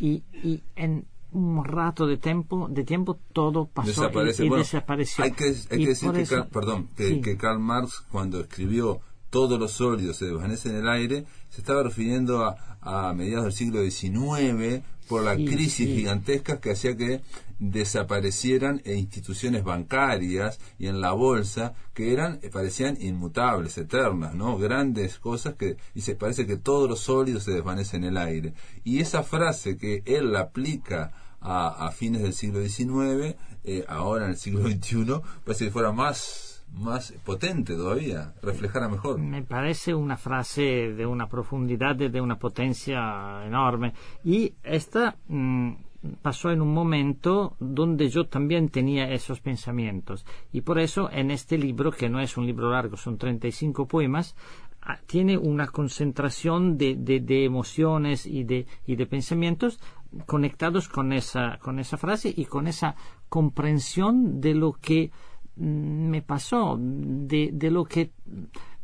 Y, 0.00 0.22
y 0.42 0.62
en 0.76 1.06
un 1.32 1.64
rato 1.64 2.06
de 2.06 2.16
tiempo, 2.16 2.68
de 2.70 2.84
tiempo 2.84 3.18
todo 3.32 3.66
pasó 3.66 4.08
y, 4.10 4.48
desapareció. 4.48 5.24
Hay 5.24 5.32
que, 5.32 5.44
hay 5.70 5.78
que 5.78 5.88
decir 5.88 6.12
que, 6.12 6.42
perdón, 6.50 6.88
que, 6.96 7.20
que 7.20 7.36
Karl 7.36 7.58
Marx 7.58 8.04
cuando 8.10 8.40
escribió 8.40 9.00
todos 9.30 9.58
los 9.58 9.72
sólidos 9.72 10.16
se 10.16 10.26
desvanecen 10.26 10.72
en 10.72 10.78
el 10.78 10.88
aire, 10.88 11.24
se 11.48 11.60
estaba 11.60 11.82
refiriendo 11.82 12.44
a, 12.44 12.78
a 12.80 13.12
mediados 13.14 13.44
del 13.44 13.52
siglo 13.52 13.82
XIX 13.82 14.82
por 15.08 15.22
la 15.22 15.36
crisis 15.36 15.88
gigantesca 15.88 16.60
que 16.60 16.72
hacía 16.72 16.96
que 16.96 17.22
desaparecieran 17.58 18.80
instituciones 18.84 19.64
bancarias 19.64 20.60
y 20.78 20.86
en 20.86 21.00
la 21.00 21.12
bolsa 21.12 21.74
que 21.92 22.12
eran 22.12 22.38
eh, 22.42 22.50
parecían 22.50 22.96
inmutables, 23.00 23.76
eternas, 23.78 24.34
¿no? 24.34 24.58
Grandes 24.58 25.18
cosas 25.18 25.54
que 25.54 25.76
y 25.94 26.02
se 26.02 26.14
parece 26.14 26.46
que 26.46 26.56
todos 26.56 26.88
los 26.88 27.00
sólidos 27.00 27.44
se 27.44 27.52
desvanecen 27.52 28.04
en 28.04 28.10
el 28.10 28.16
aire. 28.18 28.54
Y 28.84 29.00
esa 29.00 29.22
frase 29.22 29.76
que 29.76 30.02
él 30.04 30.36
aplica 30.36 31.12
a, 31.40 31.90
fines 31.92 32.22
del 32.22 32.34
siglo 32.34 32.60
XIX, 32.60 33.36
eh, 33.64 33.84
ahora 33.88 34.24
en 34.24 34.32
el 34.32 34.36
siglo 34.36 34.68
XXI, 34.68 35.20
parece 35.44 35.66
que 35.66 35.70
fuera 35.70 35.92
más 35.92 36.47
más 36.72 37.12
potente 37.24 37.74
todavía, 37.74 38.34
reflejara 38.42 38.88
mejor. 38.88 39.18
Me 39.18 39.42
parece 39.42 39.94
una 39.94 40.16
frase 40.16 40.92
de 40.92 41.06
una 41.06 41.28
profundidad, 41.28 41.96
de 41.96 42.20
una 42.20 42.38
potencia 42.38 43.44
enorme. 43.44 43.94
Y 44.24 44.54
esta 44.62 45.16
mm, 45.28 45.72
pasó 46.22 46.50
en 46.50 46.62
un 46.62 46.72
momento 46.72 47.56
donde 47.58 48.08
yo 48.08 48.26
también 48.26 48.68
tenía 48.68 49.10
esos 49.10 49.40
pensamientos. 49.40 50.24
Y 50.52 50.60
por 50.60 50.78
eso 50.78 51.10
en 51.10 51.30
este 51.30 51.58
libro, 51.58 51.90
que 51.90 52.08
no 52.08 52.20
es 52.20 52.36
un 52.36 52.46
libro 52.46 52.70
largo, 52.70 52.96
son 52.96 53.18
35 53.18 53.86
poemas, 53.88 54.36
ah, 54.82 54.98
tiene 55.06 55.36
una 55.36 55.66
concentración 55.68 56.78
de, 56.78 56.94
de, 56.96 57.44
emociones 57.44 58.26
y 58.26 58.44
de, 58.44 58.66
y 58.86 58.96
de 58.96 59.06
pensamientos 59.06 59.80
conectados 60.26 60.88
con 60.88 61.12
esa, 61.12 61.58
con 61.58 61.78
esa 61.78 61.96
frase 61.96 62.32
y 62.34 62.46
con 62.46 62.66
esa 62.66 62.94
comprensión 63.28 64.40
de 64.40 64.54
lo 64.54 64.72
que 64.72 65.10
me 65.58 66.22
pasó, 66.22 66.76
de, 66.78 67.50
de, 67.52 67.70
lo 67.70 67.84
que 67.84 68.12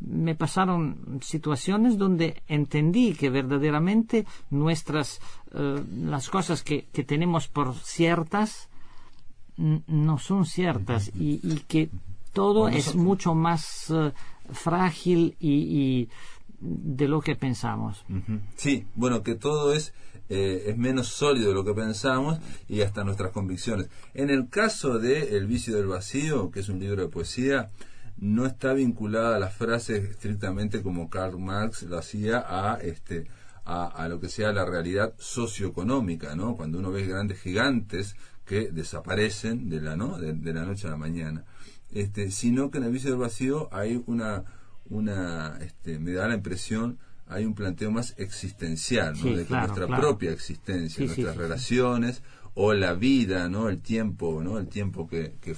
me 0.01 0.35
pasaron 0.35 1.19
situaciones 1.21 1.97
donde 1.97 2.43
entendí 2.47 3.13
que 3.13 3.29
verdaderamente 3.29 4.25
nuestras, 4.49 5.21
eh, 5.53 5.83
las 6.03 6.29
cosas 6.29 6.63
que, 6.63 6.85
que, 6.91 7.03
tenemos 7.03 7.47
por 7.47 7.75
ciertas 7.75 8.69
no 9.57 10.17
son 10.17 10.45
ciertas 10.45 11.11
y, 11.15 11.39
y 11.41 11.63
que 11.67 11.89
todo 12.33 12.67
es 12.67 12.95
mucho 12.95 13.33
más 13.33 13.89
eh, 13.89 14.11
frágil 14.51 15.37
y, 15.39 15.53
y, 15.53 16.09
de 16.59 17.07
lo 17.07 17.21
que 17.21 17.35
pensamos. 17.35 18.03
Sí, 18.55 18.85
bueno, 18.95 19.23
que 19.23 19.35
todo 19.35 19.73
es 19.73 19.93
eh, 20.29 20.63
es 20.67 20.77
menos 20.77 21.07
sólido 21.07 21.49
de 21.49 21.55
lo 21.55 21.63
que 21.63 21.73
pensamos 21.73 22.39
y 22.67 22.81
hasta 22.81 23.03
nuestras 23.03 23.31
convicciones. 23.31 23.89
En 24.13 24.29
el 24.29 24.49
caso 24.49 24.99
de 24.99 25.37
El 25.37 25.47
vicio 25.47 25.75
del 25.75 25.87
vacío, 25.87 26.51
que 26.51 26.61
es 26.61 26.69
un 26.69 26.79
libro 26.79 27.01
de 27.03 27.09
poesía, 27.09 27.69
no 28.17 28.45
está 28.45 28.73
vinculada 28.73 29.35
a 29.35 29.39
las 29.39 29.53
frases 29.53 30.09
estrictamente 30.09 30.81
como 30.81 31.09
Karl 31.09 31.37
Marx 31.37 31.83
lo 31.83 31.97
hacía 31.97 32.43
a 32.47 32.75
este 32.75 33.27
a, 33.65 34.07
lo 34.07 34.19
que 34.19 34.29
sea 34.29 34.53
la 34.53 34.63
realidad 34.63 35.15
socioeconómica, 35.17 36.35
¿no? 36.35 36.55
Cuando 36.55 36.77
uno 36.77 36.91
ve 36.91 37.07
grandes 37.07 37.39
gigantes 37.39 38.15
que 38.45 38.69
desaparecen 38.71 39.69
de 39.69 39.81
la, 39.81 39.95
¿no? 39.95 40.19
de, 40.19 40.53
la 40.53 40.65
noche 40.65 40.87
a 40.87 40.91
la 40.91 40.97
mañana. 40.97 41.45
Este, 41.91 42.29
sino 42.29 42.69
que 42.69 42.77
en 42.77 42.83
el 42.83 42.91
vicio 42.91 43.09
del 43.09 43.19
vacío 43.19 43.67
hay 43.71 44.03
una, 44.05 44.43
una 44.87 45.57
este, 45.61 45.97
me 45.97 46.11
da 46.11 46.27
la 46.27 46.35
impresión 46.35 46.99
hay 47.27 47.45
un 47.45 47.55
planteo 47.55 47.91
más 47.91 48.13
existencial, 48.17 49.15
¿no? 49.17 49.35
de 49.35 49.45
nuestra 49.49 49.87
propia 49.87 50.31
existencia, 50.31 51.05
nuestras 51.05 51.35
relaciones 51.35 52.23
o 52.55 52.73
la 52.73 52.93
vida, 52.93 53.49
¿no? 53.49 53.67
El 53.67 53.81
tiempo, 53.81 54.41
¿no? 54.41 54.57
El 54.57 54.67
tiempo 54.67 55.07
que, 55.07 55.33
que, 55.41 55.55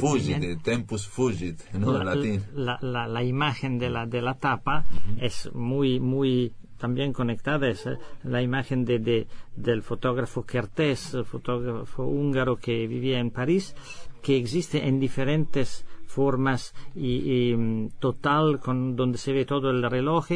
fugit, 0.00 0.62
tempus 0.62 1.06
fugit, 1.06 1.60
¿no? 1.72 1.96
La, 1.96 2.16
latín. 2.16 2.42
La, 2.52 2.78
la, 2.80 3.22
imagen 3.22 3.78
de 3.78 3.90
la, 3.90 4.04
de 4.04 4.20
la 4.20 4.34
tapa 4.34 4.84
es 5.20 5.50
muy, 5.54 6.00
muy 6.00 6.52
también 6.78 7.12
conectada, 7.12 7.68
es 7.68 7.86
eh, 7.86 7.96
la 8.24 8.42
imagen 8.42 8.84
de, 8.84 8.98
de, 8.98 9.28
del 9.54 9.82
fotógrafo 9.82 10.44
Kertész, 10.44 11.24
fotógrafo 11.24 12.04
húngaro 12.04 12.56
que 12.56 12.88
vivía 12.88 13.20
en 13.20 13.30
París, 13.30 13.76
que 14.20 14.36
existe 14.36 14.88
en 14.88 14.98
diferentes 14.98 15.86
formas 16.14 16.74
y, 16.94 17.54
mm, 17.56 17.88
total 17.98 18.60
con 18.60 18.96
donde 18.96 19.18
se 19.18 19.32
ve 19.32 19.44
todo 19.44 19.70
el 19.70 19.82
reloj 19.82 20.26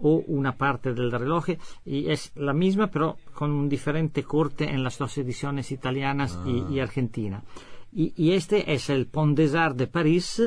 o 0.00 0.22
una 0.26 0.52
parte 0.56 0.94
del 0.94 1.10
reloj 1.10 1.46
y 1.84 2.10
es 2.10 2.32
la 2.36 2.52
misma 2.52 2.88
pero 2.88 3.16
con 3.34 3.50
un 3.50 3.68
diferente 3.68 4.22
corte 4.22 4.64
en 4.64 4.82
las 4.82 4.98
dos 4.98 5.16
ediciones 5.18 5.72
italianas 5.72 6.38
y, 6.46 6.78
ah. 6.78 6.82
argentina. 6.82 7.42
Y, 7.92 8.32
este 8.32 8.74
es 8.74 8.90
el 8.90 9.06
Pont 9.06 9.36
des 9.36 9.54
Arts 9.54 9.78
de 9.78 9.86
París 9.86 10.42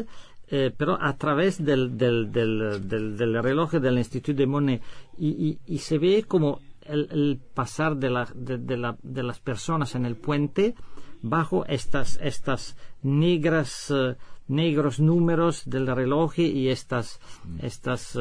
eh, 0.54 0.70
pero 0.76 1.02
a 1.02 1.16
través 1.16 1.64
del, 1.64 1.98
del, 1.98 2.32
del, 2.32 2.88
del, 2.88 3.42
reloj 3.42 3.72
del 3.72 3.98
Institut 3.98 4.36
de 4.36 4.46
Monet. 4.46 4.82
Y, 5.18 5.58
se 5.80 5.98
ve 5.98 6.26
como 6.28 6.60
el, 6.84 7.40
pasar 7.54 7.96
de, 7.96 8.10
la, 8.10 8.28
de, 8.36 8.78
la, 8.78 8.98
de, 9.02 9.24
las 9.24 9.40
personas 9.40 9.96
en 9.96 10.06
el 10.06 10.18
puente 10.18 10.76
bajo 11.22 11.66
estas, 11.68 12.20
estas 12.22 12.76
negras 13.02 13.92
eh, 13.92 14.16
negros 14.52 15.00
números 15.00 15.64
del 15.66 15.88
reloj 15.88 16.38
y 16.40 16.70
estas, 16.70 17.20
mm. 17.46 17.66
estas 17.66 18.16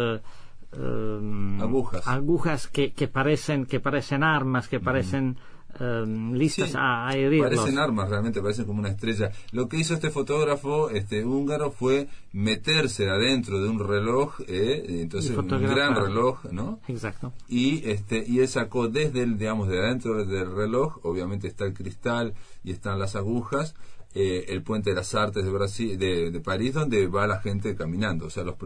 em, 0.73 1.61
agujas, 1.61 2.07
agujas 2.07 2.69
que, 2.69 2.93
que, 2.93 3.09
parecen, 3.09 3.67
que 3.67 3.81
parecen 3.81 4.23
armas, 4.23 4.69
que 4.69 4.81
parecen 4.81 5.37
em, 5.79 6.33
listas 6.35 6.73
a, 6.75 7.11
herirlos. 7.15 7.51
Parecen 7.51 7.79
armas, 7.79 8.09
realmente 8.09 8.41
parecen 8.41 8.65
como 8.65 8.81
una 8.81 8.91
estrella. 8.91 9.31
Lo 9.53 9.69
que 9.69 9.79
hizo 9.79 9.95
este 9.95 10.11
fotógrafo 10.11 10.91
este 10.91 11.25
húngaro 11.25 11.71
fue 11.71 12.09
meterse 12.33 13.09
adentro 13.09 13.63
de 13.63 13.69
un 13.69 13.79
reloj, 13.79 14.41
eh, 14.47 14.85
entonces 15.01 15.37
un 15.37 15.49
gran 15.49 15.95
reloj, 15.95 16.45
¿no? 16.51 16.81
Exacto. 16.89 17.33
Y 17.49 17.89
este 17.89 18.25
y 18.27 18.41
él 18.41 18.49
sacó 18.49 18.89
desde 18.89 19.23
el, 19.23 19.39
digamos, 19.39 19.69
de 19.69 19.79
adentro 19.79 20.25
del 20.25 20.55
reloj, 20.55 20.99
obviamente 21.05 21.49
está 21.49 21.65
el 21.65 21.75
cristal 21.75 22.35
y 22.65 22.73
están 22.73 22.99
las 22.99 23.17
agujas, 23.17 23.75
eh, 24.13 24.47
el 24.49 24.63
puente 24.63 24.91
de 24.91 24.97
las 24.97 25.15
artes 25.15 25.45
de 25.45 25.51
Brasil 25.53 25.97
de, 25.97 26.41
París 26.41 26.75
donde 26.75 27.07
va 27.07 27.29
la 27.29 27.41
gente 27.41 27.77
caminando 27.77 28.27
o 28.27 28.31
sea 28.31 28.43
los, 28.43 28.57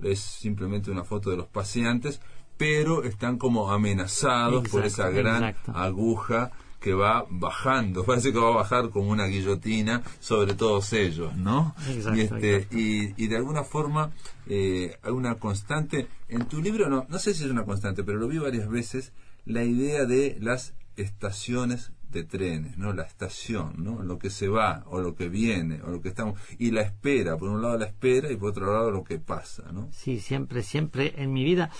es 0.00 0.20
simplemente 0.20 0.92
una 0.92 1.02
foto 1.02 1.30
de 1.30 1.36
los 1.36 1.48
paseantes 1.48 2.20
pero 2.62 3.02
están 3.02 3.38
como 3.38 3.72
amenazados 3.72 4.68
por 4.68 4.86
esa 4.86 5.10
gran 5.10 5.56
aguja 5.74 6.52
que 6.78 6.94
va 6.94 7.26
bajando, 7.28 8.04
parece 8.06 8.32
que 8.32 8.38
va 8.38 8.50
a 8.50 8.56
bajar 8.56 8.90
como 8.90 9.10
una 9.10 9.26
guillotina 9.26 10.00
sobre 10.20 10.54
todos 10.54 10.92
ellos, 10.92 11.34
¿no? 11.34 11.74
y, 12.14 12.20
este, 12.20 12.68
y, 12.70 13.26
de 13.26 13.36
alguna 13.36 13.64
forma 13.64 14.12
eh, 14.46 14.96
hay 15.02 15.10
una 15.10 15.40
constante, 15.40 16.06
en 16.28 16.44
tu 16.44 16.62
libro 16.62 16.88
no, 16.88 17.04
no 17.08 17.18
sé 17.18 17.34
si 17.34 17.42
es 17.42 17.50
una 17.50 17.64
constante, 17.64 18.04
pero 18.04 18.18
lo 18.18 18.28
vi 18.28 18.38
varias 18.38 18.68
veces, 18.68 19.12
la 19.44 19.64
idea 19.64 20.04
de 20.04 20.38
las 20.40 20.72
estaciones 20.96 21.90
de 22.12 22.22
trenes, 22.22 22.78
¿no? 22.78 22.92
La 22.92 23.02
estación, 23.02 23.72
¿no? 23.78 24.02
Lo 24.02 24.18
que 24.18 24.30
se 24.30 24.46
va 24.46 24.84
o 24.86 25.00
lo 25.00 25.16
que 25.16 25.28
viene 25.28 25.80
o 25.82 25.90
lo 25.90 26.02
que 26.02 26.10
estamos 26.10 26.38
y 26.58 26.70
la 26.70 26.82
espera, 26.82 27.38
por 27.38 27.48
un 27.48 27.62
lado 27.62 27.78
la 27.78 27.86
espera 27.86 28.30
y 28.30 28.36
por 28.36 28.50
otro 28.50 28.72
lado 28.72 28.90
lo 28.90 29.02
que 29.02 29.18
pasa, 29.18 29.72
¿no? 29.72 29.88
Sí, 29.92 30.20
siempre 30.20 30.62
siempre 30.62 31.14
en 31.16 31.32
mi 31.32 31.42
vida 31.42 31.70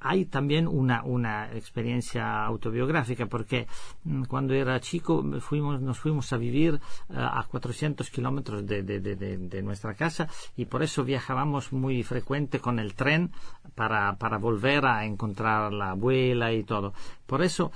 hay 0.00 0.24
también 0.26 0.66
una, 0.66 1.02
una 1.04 1.52
experiencia 1.52 2.44
autobiográfica 2.44 3.26
porque 3.26 3.66
mm, 4.04 4.24
cuando 4.24 4.54
era 4.54 4.80
chico 4.80 5.22
nos 5.22 5.98
fuimos 5.98 6.32
a 6.32 6.36
vivir 6.36 6.80
eh, 7.10 7.14
a 7.16 7.44
400 7.48 8.10
kilómetros 8.10 8.66
de, 8.66 8.82
de, 8.82 9.00
de, 9.00 9.62
nuestra 9.62 9.94
casa 9.94 10.28
y 10.56 10.66
por 10.66 10.82
eso 10.82 11.04
viajábamos 11.04 11.72
muy 11.72 12.02
frecuente 12.02 12.60
con 12.60 12.78
el 12.78 12.94
tren 12.94 13.30
para, 13.74 14.16
para 14.16 14.38
volver 14.38 14.84
a 14.86 15.04
encontrar 15.04 15.72
la 15.72 15.90
abuela 15.90 16.52
y 16.52 16.64
todo. 16.64 16.92
Por 17.26 17.42
eso 17.42 17.72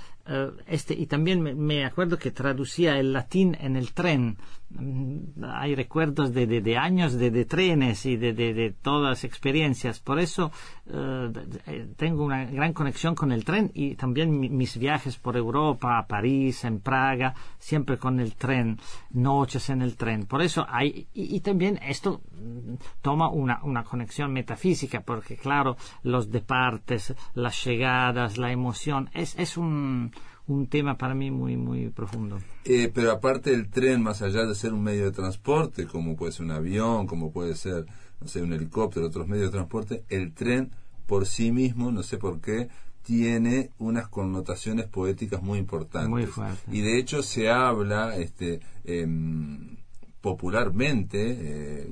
este, 0.67 0.93
y 0.93 1.07
también 1.07 1.41
me, 1.41 1.85
acuerdo 1.85 2.17
que 2.17 2.31
traducía 2.31 2.97
el 2.99 3.13
latín 3.13 3.57
en 3.59 3.75
el 3.75 3.93
tren. 3.93 4.37
Mm, 4.71 5.43
Hay 5.45 5.73
recuerdos 5.73 6.31
de, 6.33 6.45
de, 6.45 6.77
años 6.77 7.13
de, 7.13 7.31
de 7.31 7.45
trenes 7.45 8.05
y 8.05 8.17
de, 8.17 8.75
todas 8.81 9.23
experiencias. 9.23 9.99
Por 9.99 10.19
eso 10.19 10.51
eh, 10.85 11.31
eh, 11.65 11.87
tengo 11.97 12.23
una 12.23 12.45
gran 12.45 12.73
conexión 12.73 13.15
con 13.15 13.31
el 13.31 13.43
tren 13.43 13.71
y 13.73 13.95
también 13.95 14.39
mi- 14.39 14.49
mis 14.49 14.77
viajes 14.77 15.17
por 15.17 15.35
Europa, 15.35 15.97
a 15.97 16.05
París, 16.05 16.63
en 16.65 16.79
Praga, 16.81 17.33
siempre 17.57 17.97
con 17.97 18.19
el 18.19 18.35
tren, 18.35 18.77
noches 19.09 19.69
en 19.71 19.81
el 19.81 19.95
tren. 19.95 20.25
Por 20.27 20.41
eso 20.43 20.65
hay, 20.69 21.07
y, 21.13 21.35
y 21.35 21.39
también 21.39 21.79
esto 21.81 22.21
mm, 22.33 22.75
toma 23.01 23.29
una, 23.29 23.59
una 23.63 23.83
conexión 23.83 24.31
metafísica, 24.31 25.01
porque 25.01 25.35
claro, 25.35 25.77
los 26.03 26.29
departes, 26.29 27.15
las 27.33 27.63
llegadas, 27.65 28.37
la 28.37 28.51
emoción, 28.51 29.09
es, 29.13 29.35
es 29.39 29.57
un, 29.57 30.11
un 30.49 30.67
tema 30.67 30.97
para 30.97 31.13
mí 31.15 31.31
muy, 31.31 31.55
muy 31.57 31.89
profundo. 31.89 32.39
Eh, 32.65 32.91
pero 32.93 33.11
aparte 33.11 33.51
del 33.51 33.69
tren, 33.69 34.01
más 34.01 34.21
allá 34.21 34.45
de 34.45 34.55
ser 34.55 34.73
un 34.73 34.83
medio 34.83 35.05
de 35.05 35.11
transporte, 35.11 35.85
como 35.85 36.15
puede 36.15 36.31
ser 36.31 36.45
un 36.45 36.51
avión, 36.51 37.05
como 37.07 37.31
puede 37.31 37.55
ser, 37.55 37.85
no 38.19 38.27
sé, 38.27 38.41
un 38.41 38.51
helicóptero, 38.53 39.05
otros 39.07 39.27
medios 39.27 39.47
de 39.47 39.51
transporte, 39.51 40.03
el 40.09 40.33
tren 40.33 40.71
por 41.05 41.25
sí 41.25 41.51
mismo, 41.51 41.91
no 41.91 42.03
sé 42.03 42.17
por 42.17 42.41
qué, 42.41 42.67
tiene 43.03 43.69
unas 43.79 44.07
connotaciones 44.09 44.87
poéticas 44.87 45.41
muy 45.41 45.57
importantes. 45.59 46.09
Muy. 46.09 46.27
Y 46.71 46.81
de 46.81 46.99
hecho 46.99 47.23
se 47.23 47.49
habla, 47.49 48.15
este, 48.17 48.59
em, 48.83 49.77
popularmente, 50.21 51.37
eh, 51.39 51.91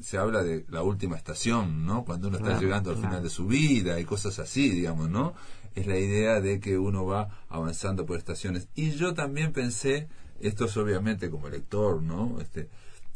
se 0.00 0.18
habla 0.18 0.42
de 0.42 0.64
la 0.68 0.82
última 0.82 1.16
estación, 1.16 1.84
¿no? 1.86 2.04
Cuando 2.04 2.28
uno 2.28 2.36
está 2.38 2.50
Claro, 2.50 2.62
llegando 2.62 2.90
al 2.90 2.96
claro. 2.96 3.08
final 3.10 3.22
de 3.22 3.30
su 3.30 3.46
vida 3.46 4.00
y 4.00 4.04
cosas 4.04 4.38
así, 4.38 4.68
digamos, 4.70 5.08
¿no? 5.08 5.34
Es 5.78 5.86
la 5.86 5.98
idea 5.98 6.40
de 6.40 6.60
que 6.60 6.76
uno 6.78 7.04
va 7.06 7.28
avanzando 7.48 8.04
por 8.06 8.16
estaciones. 8.18 8.68
Y 8.74 8.90
yo 8.92 9.14
también 9.14 9.52
pensé, 9.52 10.08
esto 10.40 10.64
es 10.66 10.76
obviamente 10.76 11.30
como 11.30 11.48
lector, 11.48 12.02
¿no? 12.02 12.40
Este, 12.40 12.68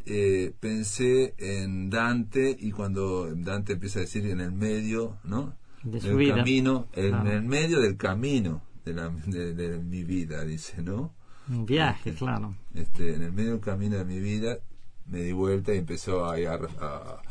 eh, 0.06 0.52
pensé 0.60 1.34
en 1.38 1.90
Dante 1.90 2.56
y 2.58 2.70
cuando 2.72 3.32
Dante 3.34 3.74
empieza 3.74 3.98
a 4.00 4.02
decir 4.02 4.26
en 4.26 4.40
el 4.40 4.52
medio, 4.52 5.16
¿no? 5.24 5.54
De 5.82 6.00
su 6.00 6.08
Del 6.08 6.16
vida. 6.16 6.36
camino, 6.36 6.86
en 6.92 7.08
Claro. 7.10 7.32
el 7.32 7.42
medio 7.42 7.80
del 7.80 7.96
camino 7.96 8.62
de, 8.84 8.92
la- 8.94 9.08
de- 9.26 9.54
de 9.54 9.78
mi 9.78 10.04
vida, 10.04 10.44
dice, 10.44 10.82
¿no? 10.82 11.12
Un 11.48 11.66
viaje, 11.66 12.14
claro. 12.14 12.54
este, 12.74 13.14
en 13.14 13.22
el 13.22 13.32
medio 13.32 13.52
del 13.52 13.60
camino 13.60 13.96
de 13.98 14.04
mi 14.04 14.20
vida 14.20 14.58
me 15.06 15.22
di 15.22 15.32
vuelta 15.32 15.74
y 15.74 15.78
empezó 15.78 16.24
a, 16.24 16.34
a- 16.36 16.54
a- 16.80 17.22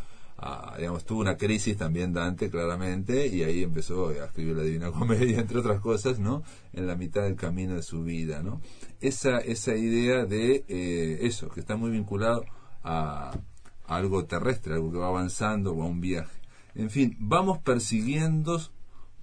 digamos, 0.78 1.06
tuvo 1.06 1.22
una 1.22 1.38
crisis 1.38 1.78
también 1.78 2.14
Dante 2.14 2.50
claramente 2.50 3.28
y 3.28 3.44
ahí 3.44 3.64
empezó 3.64 4.10
a 4.10 4.26
escribir 4.26 4.56
la 4.56 4.64
Divina 4.64 4.92
Comedia, 5.00 5.40
entre 5.40 5.60
otras 5.60 5.80
cosas, 5.80 6.20
¿no? 6.20 6.44
En 6.74 6.88
la 6.88 6.96
mitad 6.96 7.24
del 7.24 7.36
camino 7.36 7.76
de 7.76 7.84
su 7.84 8.04
vida, 8.04 8.42
¿no? 8.42 8.62
Esa, 9.00 9.38
esa 9.40 9.76
idea 9.76 10.26
de 10.26 10.66
eh, 10.68 11.20
eso, 11.22 11.50
que 11.50 11.60
está 11.60 11.76
muy 11.76 11.92
vinculado 11.92 12.46
a, 12.84 13.38
a 13.86 13.96
algo 13.96 14.26
terrestre, 14.26 14.74
algo 14.74 14.92
que 14.92 14.98
va 14.98 15.08
avanzando 15.08 15.74
o 15.74 15.84
a 15.84 15.86
un 15.86 16.02
viaje. 16.02 16.40
En 16.74 16.90
fin, 16.90 17.16
vamos 17.20 17.60
persiguiendo 17.60 18.60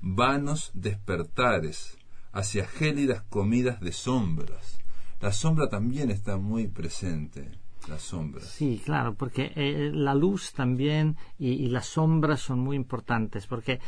vanos 0.00 0.70
despertares 0.74 1.98
hacia 2.32 2.66
gélidas 2.66 3.22
comidas 3.28 3.80
de 3.80 3.92
sombras. 3.92 4.78
La 5.20 5.32
sombra 5.32 5.68
también 5.68 6.10
está 6.10 6.36
muy 6.36 6.68
presente, 6.68 7.50
Sí, 8.44 8.80
claro, 8.84 9.14
porque 9.14 9.52
eh, 9.56 9.90
la 9.92 10.14
luz 10.14 10.52
también 10.52 11.16
y, 11.38 11.50
y 11.52 11.68
las 11.68 11.86
sombras 11.86 12.40
son 12.40 12.60
muy 12.60 12.76
importantes, 12.76 13.46
porque 13.46 13.80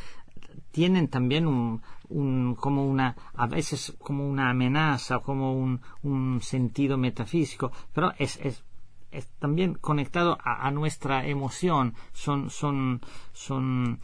tienen 0.70 1.08
también 1.08 1.46
un, 1.46 2.54
como 2.56 2.86
una 2.86 3.16
a 3.34 3.46
veces 3.46 3.94
como 3.98 4.28
una 4.28 4.50
amenaza 4.50 5.20
como 5.20 5.54
un, 5.54 6.40
sentido 6.42 6.96
metafísico 6.96 7.72
pero 7.92 8.12
es, 8.18 8.38
es, 8.42 8.62
es 9.10 9.26
también 9.38 9.74
conectado 9.74 10.38
a, 10.42 10.70
nuestra 10.70 11.26
emoción. 11.26 11.94
Son 12.12 12.50
son 12.50 13.00
son 13.32 14.00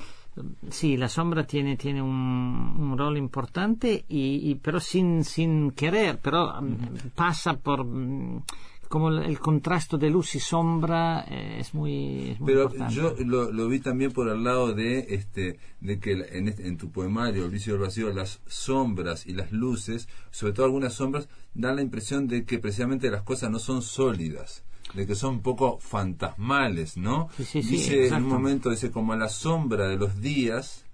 sí 0.70 0.96
la 0.96 1.08
sombra 1.08 1.46
tiene 1.46 1.76
tiene 1.76 2.02
un, 2.02 2.94
rol 2.98 3.16
importante 3.16 4.04
y- 4.08 4.54
pero 4.56 4.80
sin 4.80 5.24
sin 5.24 5.70
querer 5.72 6.18
pero 6.22 6.60
mm, 6.60 7.10
pasa 7.14 7.54
por 7.54 7.84
mm, 7.84 8.42
como 8.88 9.08
el, 9.10 9.38
contraste 9.38 9.96
de 9.98 10.10
luz 10.10 10.34
y 10.34 10.40
sombra 10.40 11.24
eh, 11.28 11.58
es 11.60 11.74
muy, 11.74 12.30
es 12.30 12.40
muy 12.40 12.46
Pero 12.52 12.62
importante. 12.64 12.94
yo 12.94 13.14
lo, 13.24 13.50
lo 13.52 13.68
vi 13.68 13.80
también 13.80 14.12
por 14.12 14.28
el 14.28 14.42
lado 14.44 14.72
de 14.74 15.06
este 15.14 15.58
de 15.80 15.98
que 15.98 16.12
en, 16.12 16.48
este- 16.48 16.66
en 16.66 16.76
tu 16.76 16.90
poemario 16.90 17.44
El 17.44 17.50
vicio 17.50 17.74
del 17.74 17.82
vacío 17.82 18.12
las 18.12 18.40
sombras 18.46 19.26
y 19.26 19.32
las 19.34 19.52
luces, 19.52 20.08
sobre 20.30 20.52
todo 20.52 20.66
algunas 20.66 20.94
sombras, 20.94 21.28
dan 21.54 21.76
la 21.76 21.82
impresión 21.82 22.26
de 22.28 22.44
que 22.44 22.58
precisamente 22.58 23.10
las 23.10 23.22
cosas 23.22 23.50
no 23.50 23.58
son 23.58 23.82
sólidas, 23.82 24.64
de 24.94 25.06
que 25.06 25.14
son 25.14 25.34
un 25.36 25.42
poco 25.42 25.78
fantasmales, 25.80 26.96
¿no? 26.96 27.28
Sí, 27.36 27.44
sí, 27.44 27.62
sí, 27.62 27.68
dice 27.76 28.08
en 28.08 28.14
un 28.14 28.28
momento 28.28 28.70
dice 28.70 28.90
como 28.90 29.12
a 29.12 29.16
la 29.16 29.28
sombra 29.28 29.88
de 29.88 29.96
los 29.96 30.20
días 30.20 30.84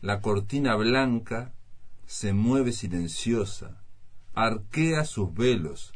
la 0.00 0.20
cortina 0.20 0.74
blanca 0.76 1.52
se 2.06 2.32
mueve 2.32 2.72
silenciosa, 2.72 3.82
arquea 4.34 5.04
sus 5.04 5.32
velos, 5.34 5.92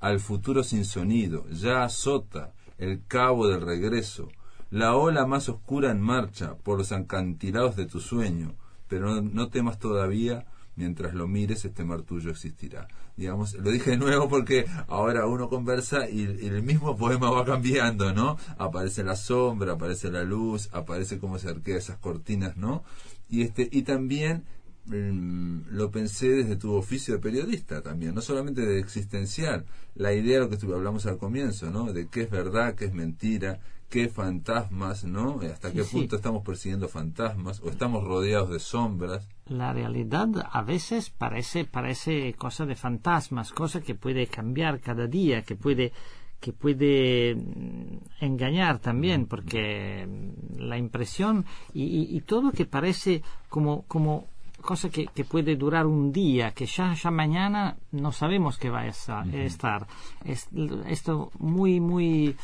al 0.00 0.20
futuro 0.20 0.62
sin 0.62 0.84
sonido, 0.84 1.48
ya 1.50 1.84
azota 1.84 2.52
el 2.78 3.04
cabo 3.06 3.48
del 3.48 3.60
regreso, 3.60 4.28
la 4.70 4.94
ola 4.94 5.26
más 5.26 5.48
oscura 5.48 5.90
en 5.90 6.00
marcha 6.00 6.54
por 6.56 6.78
los 6.78 6.92
acantilados 6.92 7.76
de 7.76 7.86
tu 7.86 8.00
sueño, 8.00 8.54
pero 8.86 9.14
no, 9.14 9.22
no 9.22 9.48
temas 9.48 9.78
todavía, 9.78 10.46
mientras 10.76 11.12
lo 11.12 11.26
mires 11.26 11.64
este 11.64 11.84
mar 11.84 12.02
tuyo 12.02 12.30
existirá. 12.30 12.86
Digamos, 13.16 13.54
lo 13.54 13.70
dije 13.72 13.90
de 13.90 13.96
nuevo 13.96 14.28
porque 14.28 14.66
ahora 14.86 15.26
uno 15.26 15.48
conversa 15.48 16.08
y, 16.08 16.20
y 16.20 16.46
el 16.46 16.62
mismo 16.62 16.96
poema 16.96 17.30
va 17.30 17.44
cambiando, 17.44 18.12
¿no? 18.14 18.38
Aparece 18.58 19.02
la 19.02 19.16
sombra, 19.16 19.72
aparece 19.72 20.08
la 20.10 20.22
luz, 20.22 20.68
aparece 20.72 21.18
cómo 21.18 21.38
se 21.38 21.48
arquea 21.48 21.76
esas 21.76 21.98
cortinas, 21.98 22.56
¿no? 22.56 22.84
Y 23.28 23.42
este, 23.42 23.68
y 23.72 23.82
también 23.82 24.44
mm, 24.88 25.68
lo 25.70 25.90
pensé 25.90 26.28
desde 26.30 26.56
tu 26.56 26.74
oficio 26.74 27.14
de 27.14 27.20
periodista 27.20 27.82
también, 27.82 28.14
no 28.14 28.20
solamente 28.20 28.64
de 28.66 28.78
existencial, 28.80 29.64
la 29.94 30.12
idea 30.12 30.40
de 30.40 30.48
lo 30.48 30.50
que 30.50 30.66
hablamos 30.74 31.06
al 31.06 31.18
comienzo, 31.18 31.70
¿no? 31.70 31.92
De 31.92 32.08
qué 32.08 32.22
es 32.22 32.30
verdad, 32.30 32.74
qué 32.74 32.86
es 32.86 32.92
mentira, 32.94 33.60
qué 33.88 34.08
fantasmas, 34.08 35.04
¿no? 35.04 35.40
Hasta 35.40 35.70
Sí, 35.70 35.76
qué 35.76 35.84
sí. 35.84 35.92
punto 35.96 36.16
estamos 36.16 36.42
persiguiendo 36.44 36.88
fantasmas 36.88 37.60
o 37.60 37.70
estamos 37.70 38.04
rodeados 38.04 38.50
de 38.50 38.58
sombras. 38.60 39.26
la 39.46 39.72
realidad 39.72 40.28
a 40.52 40.62
veces 40.62 41.08
parece, 41.10 41.64
parece 41.64 42.34
cosa 42.34 42.66
de 42.66 42.74
fantasmas, 42.76 43.50
cosa 43.52 43.80
que 43.80 43.94
puede 43.94 44.26
cambiar 44.26 44.78
cada 44.80 45.06
día, 45.06 45.42
que 45.42 45.56
puede, 45.56 45.92
que 46.38 46.52
puede 46.52 47.34
mm, 47.34 47.96
engañar 48.20 48.78
también, 48.78 49.26
porque 49.26 50.06
mm, 50.06 50.60
la 50.60 50.76
impresión 50.76 51.46
y, 51.72 51.84
y- 51.84 52.16
y 52.16 52.20
todo 52.20 52.52
que 52.52 52.66
parece 52.66 53.22
como, 53.48 53.84
como 53.88 54.28
cosa 54.60 54.90
que, 54.90 55.06
que 55.06 55.24
puede 55.24 55.56
durar 55.56 55.86
un 55.86 56.12
día, 56.12 56.52
que 56.52 56.66
ya, 56.66 56.94
ya 56.94 57.10
mañana 57.10 57.76
no 57.92 58.12
sabemos 58.12 58.58
qué 58.58 58.70
va 58.70 58.80
a 58.80 58.86
estar. 58.88 59.86
Es, 60.24 60.48
esto 60.86 61.30
muy, 61.38 61.80
muy 61.80 62.36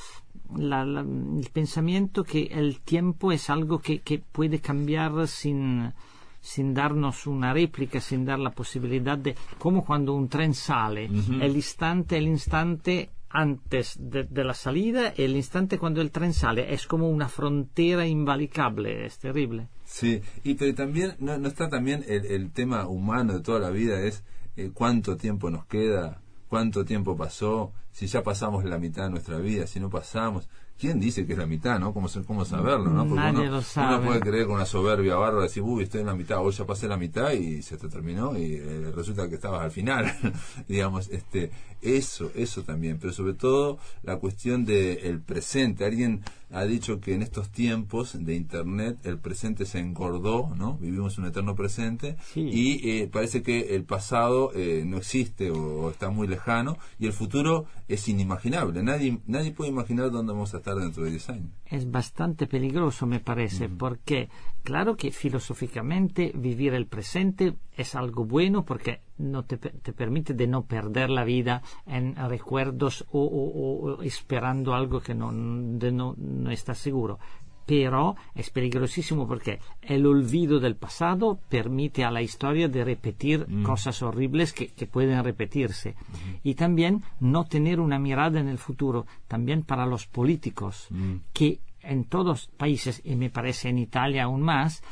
la- 0.57 0.85
la- 0.85 1.01
el 1.01 1.49
pensamiento 1.53 2.25
que 2.25 2.45
el 2.53 2.81
tiempo 2.81 3.33
es 3.33 3.51
algo 3.51 3.79
que, 3.81 4.01
que 4.01 4.19
puede 4.21 4.61
cambiar 4.61 5.27
sin, 5.27 5.93
sin 6.41 6.73
darnos 6.75 7.27
una 7.27 7.53
réplica, 7.53 8.01
sin 8.01 8.25
dar 8.25 8.39
la 8.39 8.51
posibilidad 8.51 9.19
de, 9.19 9.35
como 9.59 9.85
cuando 9.85 10.15
un 10.15 10.29
tren 10.29 10.55
sale, 10.55 11.07
el 11.41 11.57
instante, 11.57 12.17
el 12.19 12.29
instante 12.29 13.11
antes 13.35 13.97
de, 13.99 14.23
de 14.25 14.45
la 14.45 14.55
salida 14.55 15.13
el 15.17 15.37
instante 15.37 15.77
cuando 15.77 16.01
el 16.01 16.13
tren 16.13 16.33
sale, 16.33 16.73
es 16.73 16.87
como 16.87 17.11
una 17.11 17.29
frontera 17.29 18.07
invalicable, 18.07 19.05
es 19.05 19.19
terrible. 19.19 19.69
Sí, 19.85 20.23
y 20.45 20.55
pero 20.55 20.75
también 20.75 21.17
no, 21.19 21.37
no 21.37 21.49
está 21.49 21.69
también 21.69 22.05
el, 22.07 22.25
el 22.27 22.53
tema 22.53 22.87
humano 22.87 23.35
de 23.35 23.41
toda 23.41 23.59
la 23.59 23.71
vida 23.71 24.01
es 24.01 24.23
eh, 24.57 24.71
cuánto 24.73 25.17
tiempo 25.17 25.51
nos 25.51 25.67
queda, 25.67 26.23
cuánto 26.49 26.85
tiempo 26.85 27.17
pasó, 27.17 27.73
si 27.91 28.07
ya 28.07 28.23
pasamos 28.23 28.65
la 28.65 28.79
mitad 28.79 29.05
de 29.05 29.11
nuestra 29.11 29.39
vida, 29.39 29.67
si 29.67 29.81
no 29.81 29.91
pasamos. 29.91 30.49
¿Quién 30.79 30.99
dice 30.99 31.25
que 31.25 31.33
es 31.35 31.39
la 31.39 31.47
mitad, 31.47 31.79
no? 31.79 31.95
¿Cómo, 31.95 32.09
cómo 32.27 32.45
saberlo, 32.45 32.91
no? 32.91 33.05
Porque 33.07 33.15
Nadie 33.21 33.43
uno, 33.43 33.51
lo 33.53 33.63
sabe. 33.63 33.97
uno 33.97 34.07
puede 34.07 34.21
creer 34.21 34.47
con 34.47 34.57
una 34.57 34.67
soberbia 34.67 35.15
bárbara, 35.15 35.45
decir, 35.45 35.63
uy, 35.63 35.85
estoy 35.85 36.01
en 36.01 36.07
la 36.09 36.15
mitad, 36.15 36.39
hoy 36.41 36.53
ya 36.53 36.67
pasé 36.67 36.89
la 36.89 36.97
mitad 36.97 37.33
y 37.33 37.63
se 37.63 37.77
te 37.77 37.89
terminó 37.89 38.37
y 38.37 38.55
eh, 38.57 38.93
resulta 38.95 39.29
que 39.29 39.37
estabas 39.37 39.63
al 39.63 39.71
final. 39.71 40.13
Digamos, 40.69 41.09
este, 41.11 41.53
eso, 41.81 42.31
eso 42.35 42.63
también, 42.63 42.99
pero 43.01 43.13
sobre 43.13 43.35
todo 43.35 43.79
la 44.03 44.17
cuestión 44.17 44.65
del 44.65 45.21
presente. 45.21 45.85
Alguien 45.85 46.23
ha 46.51 46.65
dicho 46.65 47.01
que 47.01 47.15
en 47.15 47.23
estos 47.23 47.51
tiempos 47.51 48.17
de 48.25 48.35
Internet 48.35 48.99
el 49.05 49.19
presente 49.19 49.65
se 49.67 49.79
engordó, 49.81 50.53
¿no? 50.57 50.77
Vivimos 50.79 51.19
un 51.19 51.27
eterno 51.27 51.55
presente 51.55 52.17
Sí. 52.33 52.41
y 52.53 52.91
eh, 52.91 53.09
parece 53.13 53.43
que 53.43 53.75
el 53.75 53.85
pasado 53.85 54.51
eh, 54.55 54.85
no 54.87 54.99
existe 54.99 55.51
o, 55.51 55.83
o 55.83 55.91
está 55.91 56.11
muy 56.11 56.27
lejano 56.29 56.77
y 56.99 57.07
el 57.07 57.13
futuro 57.13 57.67
es 57.89 58.09
inimaginable. 58.09 58.83
Nadie, 58.83 59.19
nadie 59.27 59.51
puede 59.53 59.71
imaginar 59.71 60.11
dónde 60.11 60.33
vamos 60.33 60.55
a 60.55 60.59
estar 60.59 60.75
dentro 60.77 61.05
de 61.05 61.11
10 61.11 61.29
años. 61.31 61.51
es 61.67 61.91
bastante 61.91 62.47
peligroso, 62.47 63.07
me 63.07 63.21
parece, 63.21 63.69
porque 63.69 64.29
claro 64.63 64.97
que 64.97 65.11
filosóficamente 65.11 66.33
vivir 66.35 66.75
el 66.75 66.87
presente 66.87 67.55
es 67.77 67.95
algo 67.95 68.25
bueno 68.25 68.65
porque 68.65 69.01
no 69.19 69.45
te, 69.45 69.57
te, 69.57 69.93
permite 69.93 70.35
de 70.35 70.47
no 70.47 70.65
perder 70.65 71.11
la 71.11 71.25
vida 71.25 71.63
en 71.87 72.15
recuerdos 72.17 73.05
o, 73.11 73.21
o, 73.21 73.93
o 73.95 74.03
esperando 74.03 74.75
algo 74.75 75.01
que 75.01 75.15
no, 75.15 75.33
de 75.33 75.93
no, 75.93 76.15
no 76.17 76.51
estás 76.51 76.79
seguro 76.79 77.19
pero 77.67 78.17
es 78.35 78.51
peligrosísimo 78.51 79.27
porque 79.27 79.59
el 79.83 80.07
olvido 80.07 80.61
del 80.61 80.77
pasado 80.77 81.39
permite 81.49 82.05
a 82.05 82.11
la 82.11 82.23
historia 82.23 82.69
de 82.69 82.85
repetir 82.85 83.47
mm. 83.49 83.63
cosas 83.63 84.03
horribles 84.03 84.53
que, 84.53 84.69
que, 84.69 84.87
pueden 84.87 85.23
repetirse. 85.25 85.93
Mm. 85.93 86.35
Y 86.43 86.55
también 86.55 87.03
no 87.21 87.45
tener 87.45 87.81
una 87.81 87.99
mirada 87.99 88.41
en 88.41 88.49
el 88.49 88.59
futuro, 88.59 89.07
también 89.29 89.63
para 89.63 89.87
los 89.87 90.07
políticos, 90.07 90.89
mm. 90.91 91.15
que 91.33 91.61
en 91.81 92.05
todos 92.05 92.49
países, 92.57 93.01
y 93.05 93.17
me 93.17 93.31
parece 93.31 93.69
en 93.69 93.79
Italia 93.79 94.25
aún 94.25 94.43
más, 94.43 94.83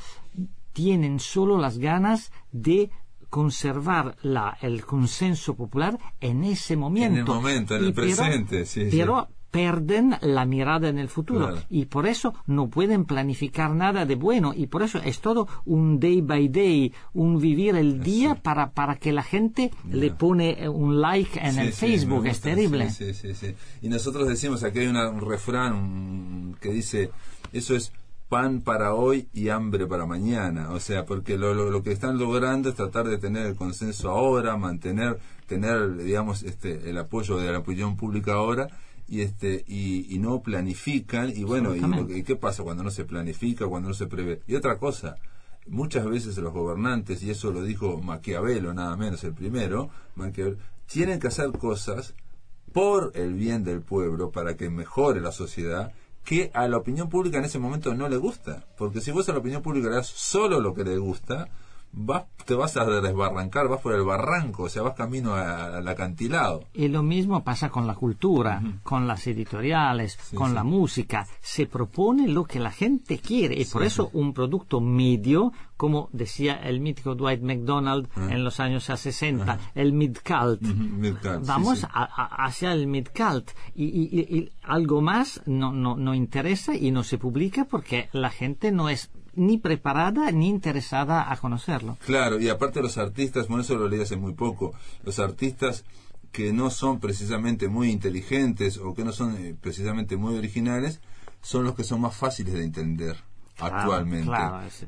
tienen 0.72 1.20
solo 1.20 1.58
las 1.58 1.78
ganas 1.78 2.32
de 2.50 2.90
conservar 3.28 4.16
la, 4.22 4.58
el 4.60 4.84
consenso 4.84 5.54
popular 5.54 5.98
en 6.20 6.44
ese 6.44 6.76
momento. 6.76 7.14
En 7.14 7.18
el 7.18 7.24
momento, 7.24 7.76
en 7.76 7.84
el 7.84 7.94
presente, 7.94 8.66
sí, 8.66 8.88
pero 8.90 9.28
pierden 9.52 10.16
la 10.22 10.44
mirada 10.44 10.88
en 10.88 10.98
el 10.98 11.08
futuro. 11.08 11.54
Y 11.70 11.84
por 11.84 12.06
eso 12.06 12.34
no 12.46 12.68
pueden 12.68 13.04
planificar 13.04 13.70
nada 13.74 14.04
de 14.06 14.16
bueno. 14.16 14.52
Y 14.56 14.66
por 14.66 14.82
eso 14.82 14.98
es 14.98 15.20
todo 15.20 15.46
un 15.66 16.00
day 16.00 16.20
by 16.22 16.48
day, 16.48 16.92
un 17.12 17.38
vivir 17.38 17.76
el 17.76 18.02
día 18.02 18.34
para, 18.34 18.72
para 18.72 18.96
que 18.96 19.12
la 19.12 19.22
gente 19.22 19.70
le 19.90 20.10
pone 20.10 20.68
un 20.68 21.00
like 21.00 21.38
en 21.38 21.58
el 21.58 21.72
Facebook, 21.72 22.26
es 22.26 22.40
terrible. 22.40 22.90
Sí, 22.90 23.14
sí, 23.14 23.34
sí, 23.34 23.54
Y 23.82 23.88
nosotros 23.88 24.26
decimos, 24.26 24.64
aquí 24.64 24.80
hay 24.80 24.86
un 24.88 25.20
refrán 25.20 26.56
que 26.60 26.70
dice, 26.70 27.10
eso 27.52 27.76
es 27.76 27.92
pan 28.32 28.62
para 28.62 28.94
hoy 28.94 29.28
y 29.34 29.50
hambre 29.50 29.86
para 29.86 30.06
mañana. 30.06 30.70
O 30.70 30.80
sea, 30.80 31.04
porque 31.04 31.36
lo, 31.36 31.52
lo, 31.52 31.82
que 31.82 31.92
están 31.92 32.16
logrando 32.16 32.70
es 32.70 32.74
tratar 32.74 33.06
de 33.06 33.18
tener 33.18 33.46
el 33.46 33.56
consenso 33.56 34.08
ahora, 34.08 34.56
mantener, 34.56 35.18
tener, 35.46 35.98
digamos, 35.98 36.42
este, 36.42 36.88
el 36.88 36.96
apoyo 36.96 37.36
de 37.36 37.52
la 37.52 37.58
opinión 37.58 37.94
pública 37.94 38.32
ahora 38.32 38.68
y 39.06 39.20
este 39.20 39.66
y, 39.68 40.18
no 40.18 40.40
planifican 40.40 41.28
y 41.28 41.44
bueno 41.44 41.74
y, 41.76 42.22
qué 42.22 42.34
pasa 42.36 42.62
cuando 42.62 42.82
no 42.82 42.90
se 42.90 43.04
planifica 43.04 43.66
cuando 43.66 43.88
no 43.88 43.94
se 43.94 44.06
prevé 44.06 44.40
y 44.46 44.54
otra 44.54 44.78
cosa 44.78 45.16
muchas 45.66 46.06
veces 46.06 46.38
los 46.38 46.54
gobernantes 46.54 47.22
y 47.22 47.30
eso 47.30 47.52
lo 47.52 47.62
dijo 47.62 48.00
Maquiavelo 48.00 48.72
nada 48.72 48.96
menos 48.96 49.22
el 49.24 49.34
primero 49.34 49.90
tienen 50.86 51.18
que 51.18 51.26
hacer 51.26 51.50
cosas 51.58 52.14
por 52.72 53.12
el 53.14 53.34
bien 53.34 53.64
del 53.64 53.82
pueblo 53.82 54.30
para 54.30 54.56
que 54.56 54.70
mejore 54.70 55.20
la 55.20 55.32
sociedad 55.32 55.92
que 56.24 56.50
a 56.54 56.68
la 56.68 56.76
opinión 56.76 57.08
pública 57.08 57.38
en 57.38 57.44
ese 57.44 57.58
momento 57.58 57.94
no 57.94 58.08
le 58.08 58.16
gusta. 58.16 58.64
Porque 58.76 59.00
si 59.00 59.10
vos 59.10 59.28
a 59.28 59.32
la 59.32 59.38
opinión 59.38 59.62
pública 59.62 59.88
le 59.88 59.96
das 59.96 60.06
solo 60.06 60.60
lo 60.60 60.74
que 60.74 60.84
le 60.84 60.98
gusta 60.98 61.48
vas, 61.92 62.24
te 62.46 62.54
vas 62.54 62.76
a 62.76 62.84
desbarrancar, 62.84 63.68
vas 63.68 63.80
por 63.80 63.94
el 63.94 64.02
barranco, 64.02 64.64
o 64.64 64.68
sea, 64.68 64.82
vas 64.82 64.94
camino 64.94 65.34
al 65.34 65.86
acantilado. 65.86 66.64
Y 66.72 66.88
lo 66.88 67.02
mismo 67.02 67.44
pasa 67.44 67.70
con 67.70 67.86
la 67.86 67.94
cultura, 67.94 68.62
con 68.82 69.06
las 69.06 69.26
editoriales, 69.26 70.18
con 70.34 70.54
la 70.54 70.64
música. 70.64 71.26
Se 71.40 71.66
propone 71.66 72.28
lo 72.28 72.44
que 72.44 72.58
la 72.58 72.70
gente 72.70 73.18
quiere 73.18 73.60
y 73.60 73.64
por 73.64 73.82
eso 73.82 74.10
un 74.12 74.32
producto 74.32 74.80
medio, 74.80 75.52
como 75.76 76.08
decía 76.12 76.54
el 76.54 76.80
mítico 76.80 77.14
Dwight 77.14 77.42
McDonald 77.42 78.08
ah. 78.16 78.28
en 78.30 78.44
los 78.44 78.60
años 78.60 78.84
60, 78.84 79.58
el 79.74 79.92
mid-cult. 79.92 80.62
Vamos 81.46 81.86
hacia 81.90 82.72
el 82.72 82.86
mid-cult 82.86 83.50
y, 83.74 83.84
y, 83.84 84.52
algo 84.62 85.00
más 85.00 85.42
no, 85.46 85.72
no, 85.72 85.96
no 85.96 86.14
interesa 86.14 86.74
y 86.74 86.90
no 86.90 87.02
se 87.04 87.18
publica 87.18 87.64
porque 87.64 88.08
la 88.12 88.30
gente 88.30 88.70
no 88.72 88.88
es 88.88 89.10
ni 89.34 89.58
preparada 89.58 90.30
ni 90.30 90.48
interesada 90.48 91.30
a 91.30 91.36
conocerlo. 91.36 91.96
Claro, 92.04 92.40
y 92.40 92.48
aparte 92.48 92.82
los 92.82 92.98
artistas, 92.98 93.48
bueno, 93.48 93.62
eso 93.62 93.76
lo 93.76 93.88
leí 93.88 94.00
hace 94.00 94.16
muy 94.16 94.34
poco, 94.34 94.74
los 95.04 95.18
artistas 95.18 95.84
que 96.32 96.52
no 96.52 96.70
son 96.70 96.98
precisamente 96.98 97.68
muy 97.68 97.90
inteligentes 97.90 98.78
o 98.78 98.94
que 98.94 99.04
no 99.04 99.12
son 99.12 99.36
eh, 99.36 99.54
precisamente 99.60 100.16
muy 100.16 100.36
originales, 100.36 101.00
son 101.42 101.64
los 101.64 101.74
que 101.74 101.84
son 101.84 102.00
más 102.00 102.16
fáciles 102.16 102.54
de 102.54 102.64
entender 102.64 103.16
actualmente. 103.58 104.32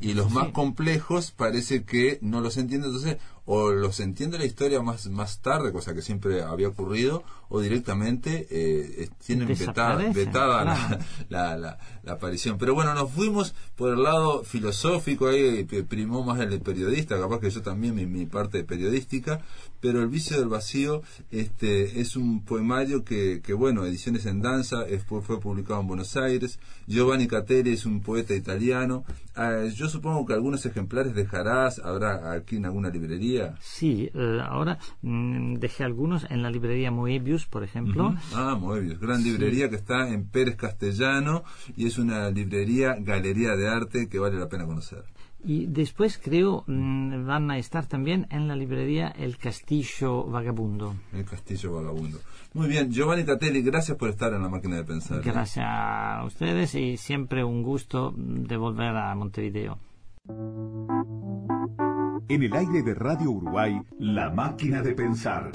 y 0.00 0.14
los 0.14 0.30
más 0.32 0.48
complejos 0.48 1.30
parece 1.30 1.84
que 1.84 2.18
no 2.22 2.40
los 2.40 2.56
entiende, 2.56 2.86
entonces 2.86 3.18
o 3.46 3.70
los 3.72 4.00
entiende 4.00 4.38
la 4.38 4.46
historia 4.46 4.80
más, 4.80 5.06
más 5.08 5.40
tarde, 5.40 5.72
cosa 5.72 5.94
que 5.94 6.02
siempre 6.02 6.42
había 6.42 6.68
ocurrido, 6.68 7.24
o 7.48 7.60
directamente 7.60 8.46
eh, 8.50 9.08
tienen 9.24 9.48
vetada, 9.48 10.10
vetada 10.12 10.64
la, 11.28 11.56
la, 11.56 11.78
la, 12.02 12.12
aparición. 12.12 12.56
Pero 12.58 12.74
bueno, 12.74 12.94
nos 12.94 13.10
fuimos 13.10 13.54
por 13.76 13.92
el 13.92 14.02
lado 14.02 14.44
filosófico, 14.44 15.28
ahí 15.28 15.64
primó 15.64 16.24
más 16.24 16.40
el 16.40 16.60
periodista, 16.60 17.18
capaz 17.18 17.40
que 17.40 17.50
yo 17.50 17.62
también 17.62 17.94
mi, 17.94 18.06
mi 18.06 18.26
parte 18.26 18.64
periodística, 18.64 19.40
pero 19.80 20.00
El 20.00 20.08
vicio 20.08 20.38
del 20.38 20.48
vacío 20.48 21.02
este, 21.30 22.00
es 22.00 22.16
un 22.16 22.42
poemario 22.42 23.04
que, 23.04 23.42
que 23.42 23.52
bueno, 23.52 23.84
Ediciones 23.84 24.24
en 24.24 24.40
Danza, 24.40 24.86
fue, 25.06 25.20
fue 25.20 25.38
publicado 25.40 25.82
en 25.82 25.88
Buenos 25.88 26.16
Aires, 26.16 26.58
Giovanni 26.86 27.26
Catelli 27.26 27.74
es 27.74 27.84
un 27.84 28.00
poeta 28.00 28.34
italiano, 28.34 29.04
ah, 29.34 29.64
yo 29.74 29.90
supongo 29.90 30.24
que 30.24 30.32
algunos 30.32 30.64
ejemplares 30.64 31.14
dejarás, 31.14 31.80
habrá 31.80 32.32
aquí 32.32 32.56
en 32.56 32.64
alguna 32.64 32.88
librería. 32.88 33.33
Sí, 33.60 34.10
eh, 34.14 34.40
ahora 34.42 34.78
mm, 35.02 35.54
dejé 35.54 35.84
algunos 35.84 36.26
en 36.30 36.42
la 36.42 36.50
librería 36.50 36.90
Moebius, 36.90 37.46
por 37.46 37.64
ejemplo. 37.64 38.14
Ah, 38.34 38.56
Moebius, 38.58 38.98
gran 38.98 39.22
librería 39.22 39.68
que 39.68 39.76
está 39.76 40.08
en 40.08 40.26
Pérez 40.26 40.56
Castellano 40.56 41.44
y 41.76 41.86
es 41.86 41.98
una 41.98 42.30
librería, 42.30 42.96
galería 42.98 43.56
de 43.56 43.68
arte 43.68 44.08
que 44.08 44.18
vale 44.18 44.38
la 44.38 44.48
pena 44.48 44.66
conocer. 44.66 45.04
Y 45.46 45.66
después 45.66 46.18
creo 46.22 46.64
mm, 46.66 47.26
van 47.26 47.50
a 47.50 47.58
estar 47.58 47.86
también 47.86 48.26
en 48.30 48.48
la 48.48 48.56
librería 48.56 49.08
El 49.08 49.36
Castillo 49.36 50.24
Vagabundo. 50.24 50.94
El 51.12 51.26
Castillo 51.26 51.74
Vagabundo. 51.74 52.18
Muy 52.54 52.68
bien, 52.68 52.90
Giovanni 52.90 53.24
Catelli, 53.24 53.60
gracias 53.62 53.98
por 53.98 54.08
estar 54.08 54.32
en 54.32 54.42
la 54.42 54.48
máquina 54.48 54.76
de 54.76 54.84
pensar. 54.84 55.18
¿eh? 55.18 55.22
Gracias 55.24 55.66
a 55.68 56.24
ustedes 56.24 56.74
y 56.74 56.96
siempre 56.96 57.44
un 57.44 57.62
gusto 57.62 58.14
de 58.16 58.56
volver 58.56 58.96
a 58.96 59.14
Montevideo. 59.14 59.78
En 60.26 62.16
el 62.42 62.54
aire 62.54 62.82
de 62.82 62.94
Radio 62.94 63.30
Uruguay, 63.30 63.78
la 63.98 64.30
máquina 64.30 64.80
de 64.80 64.94
pensar. 64.94 65.52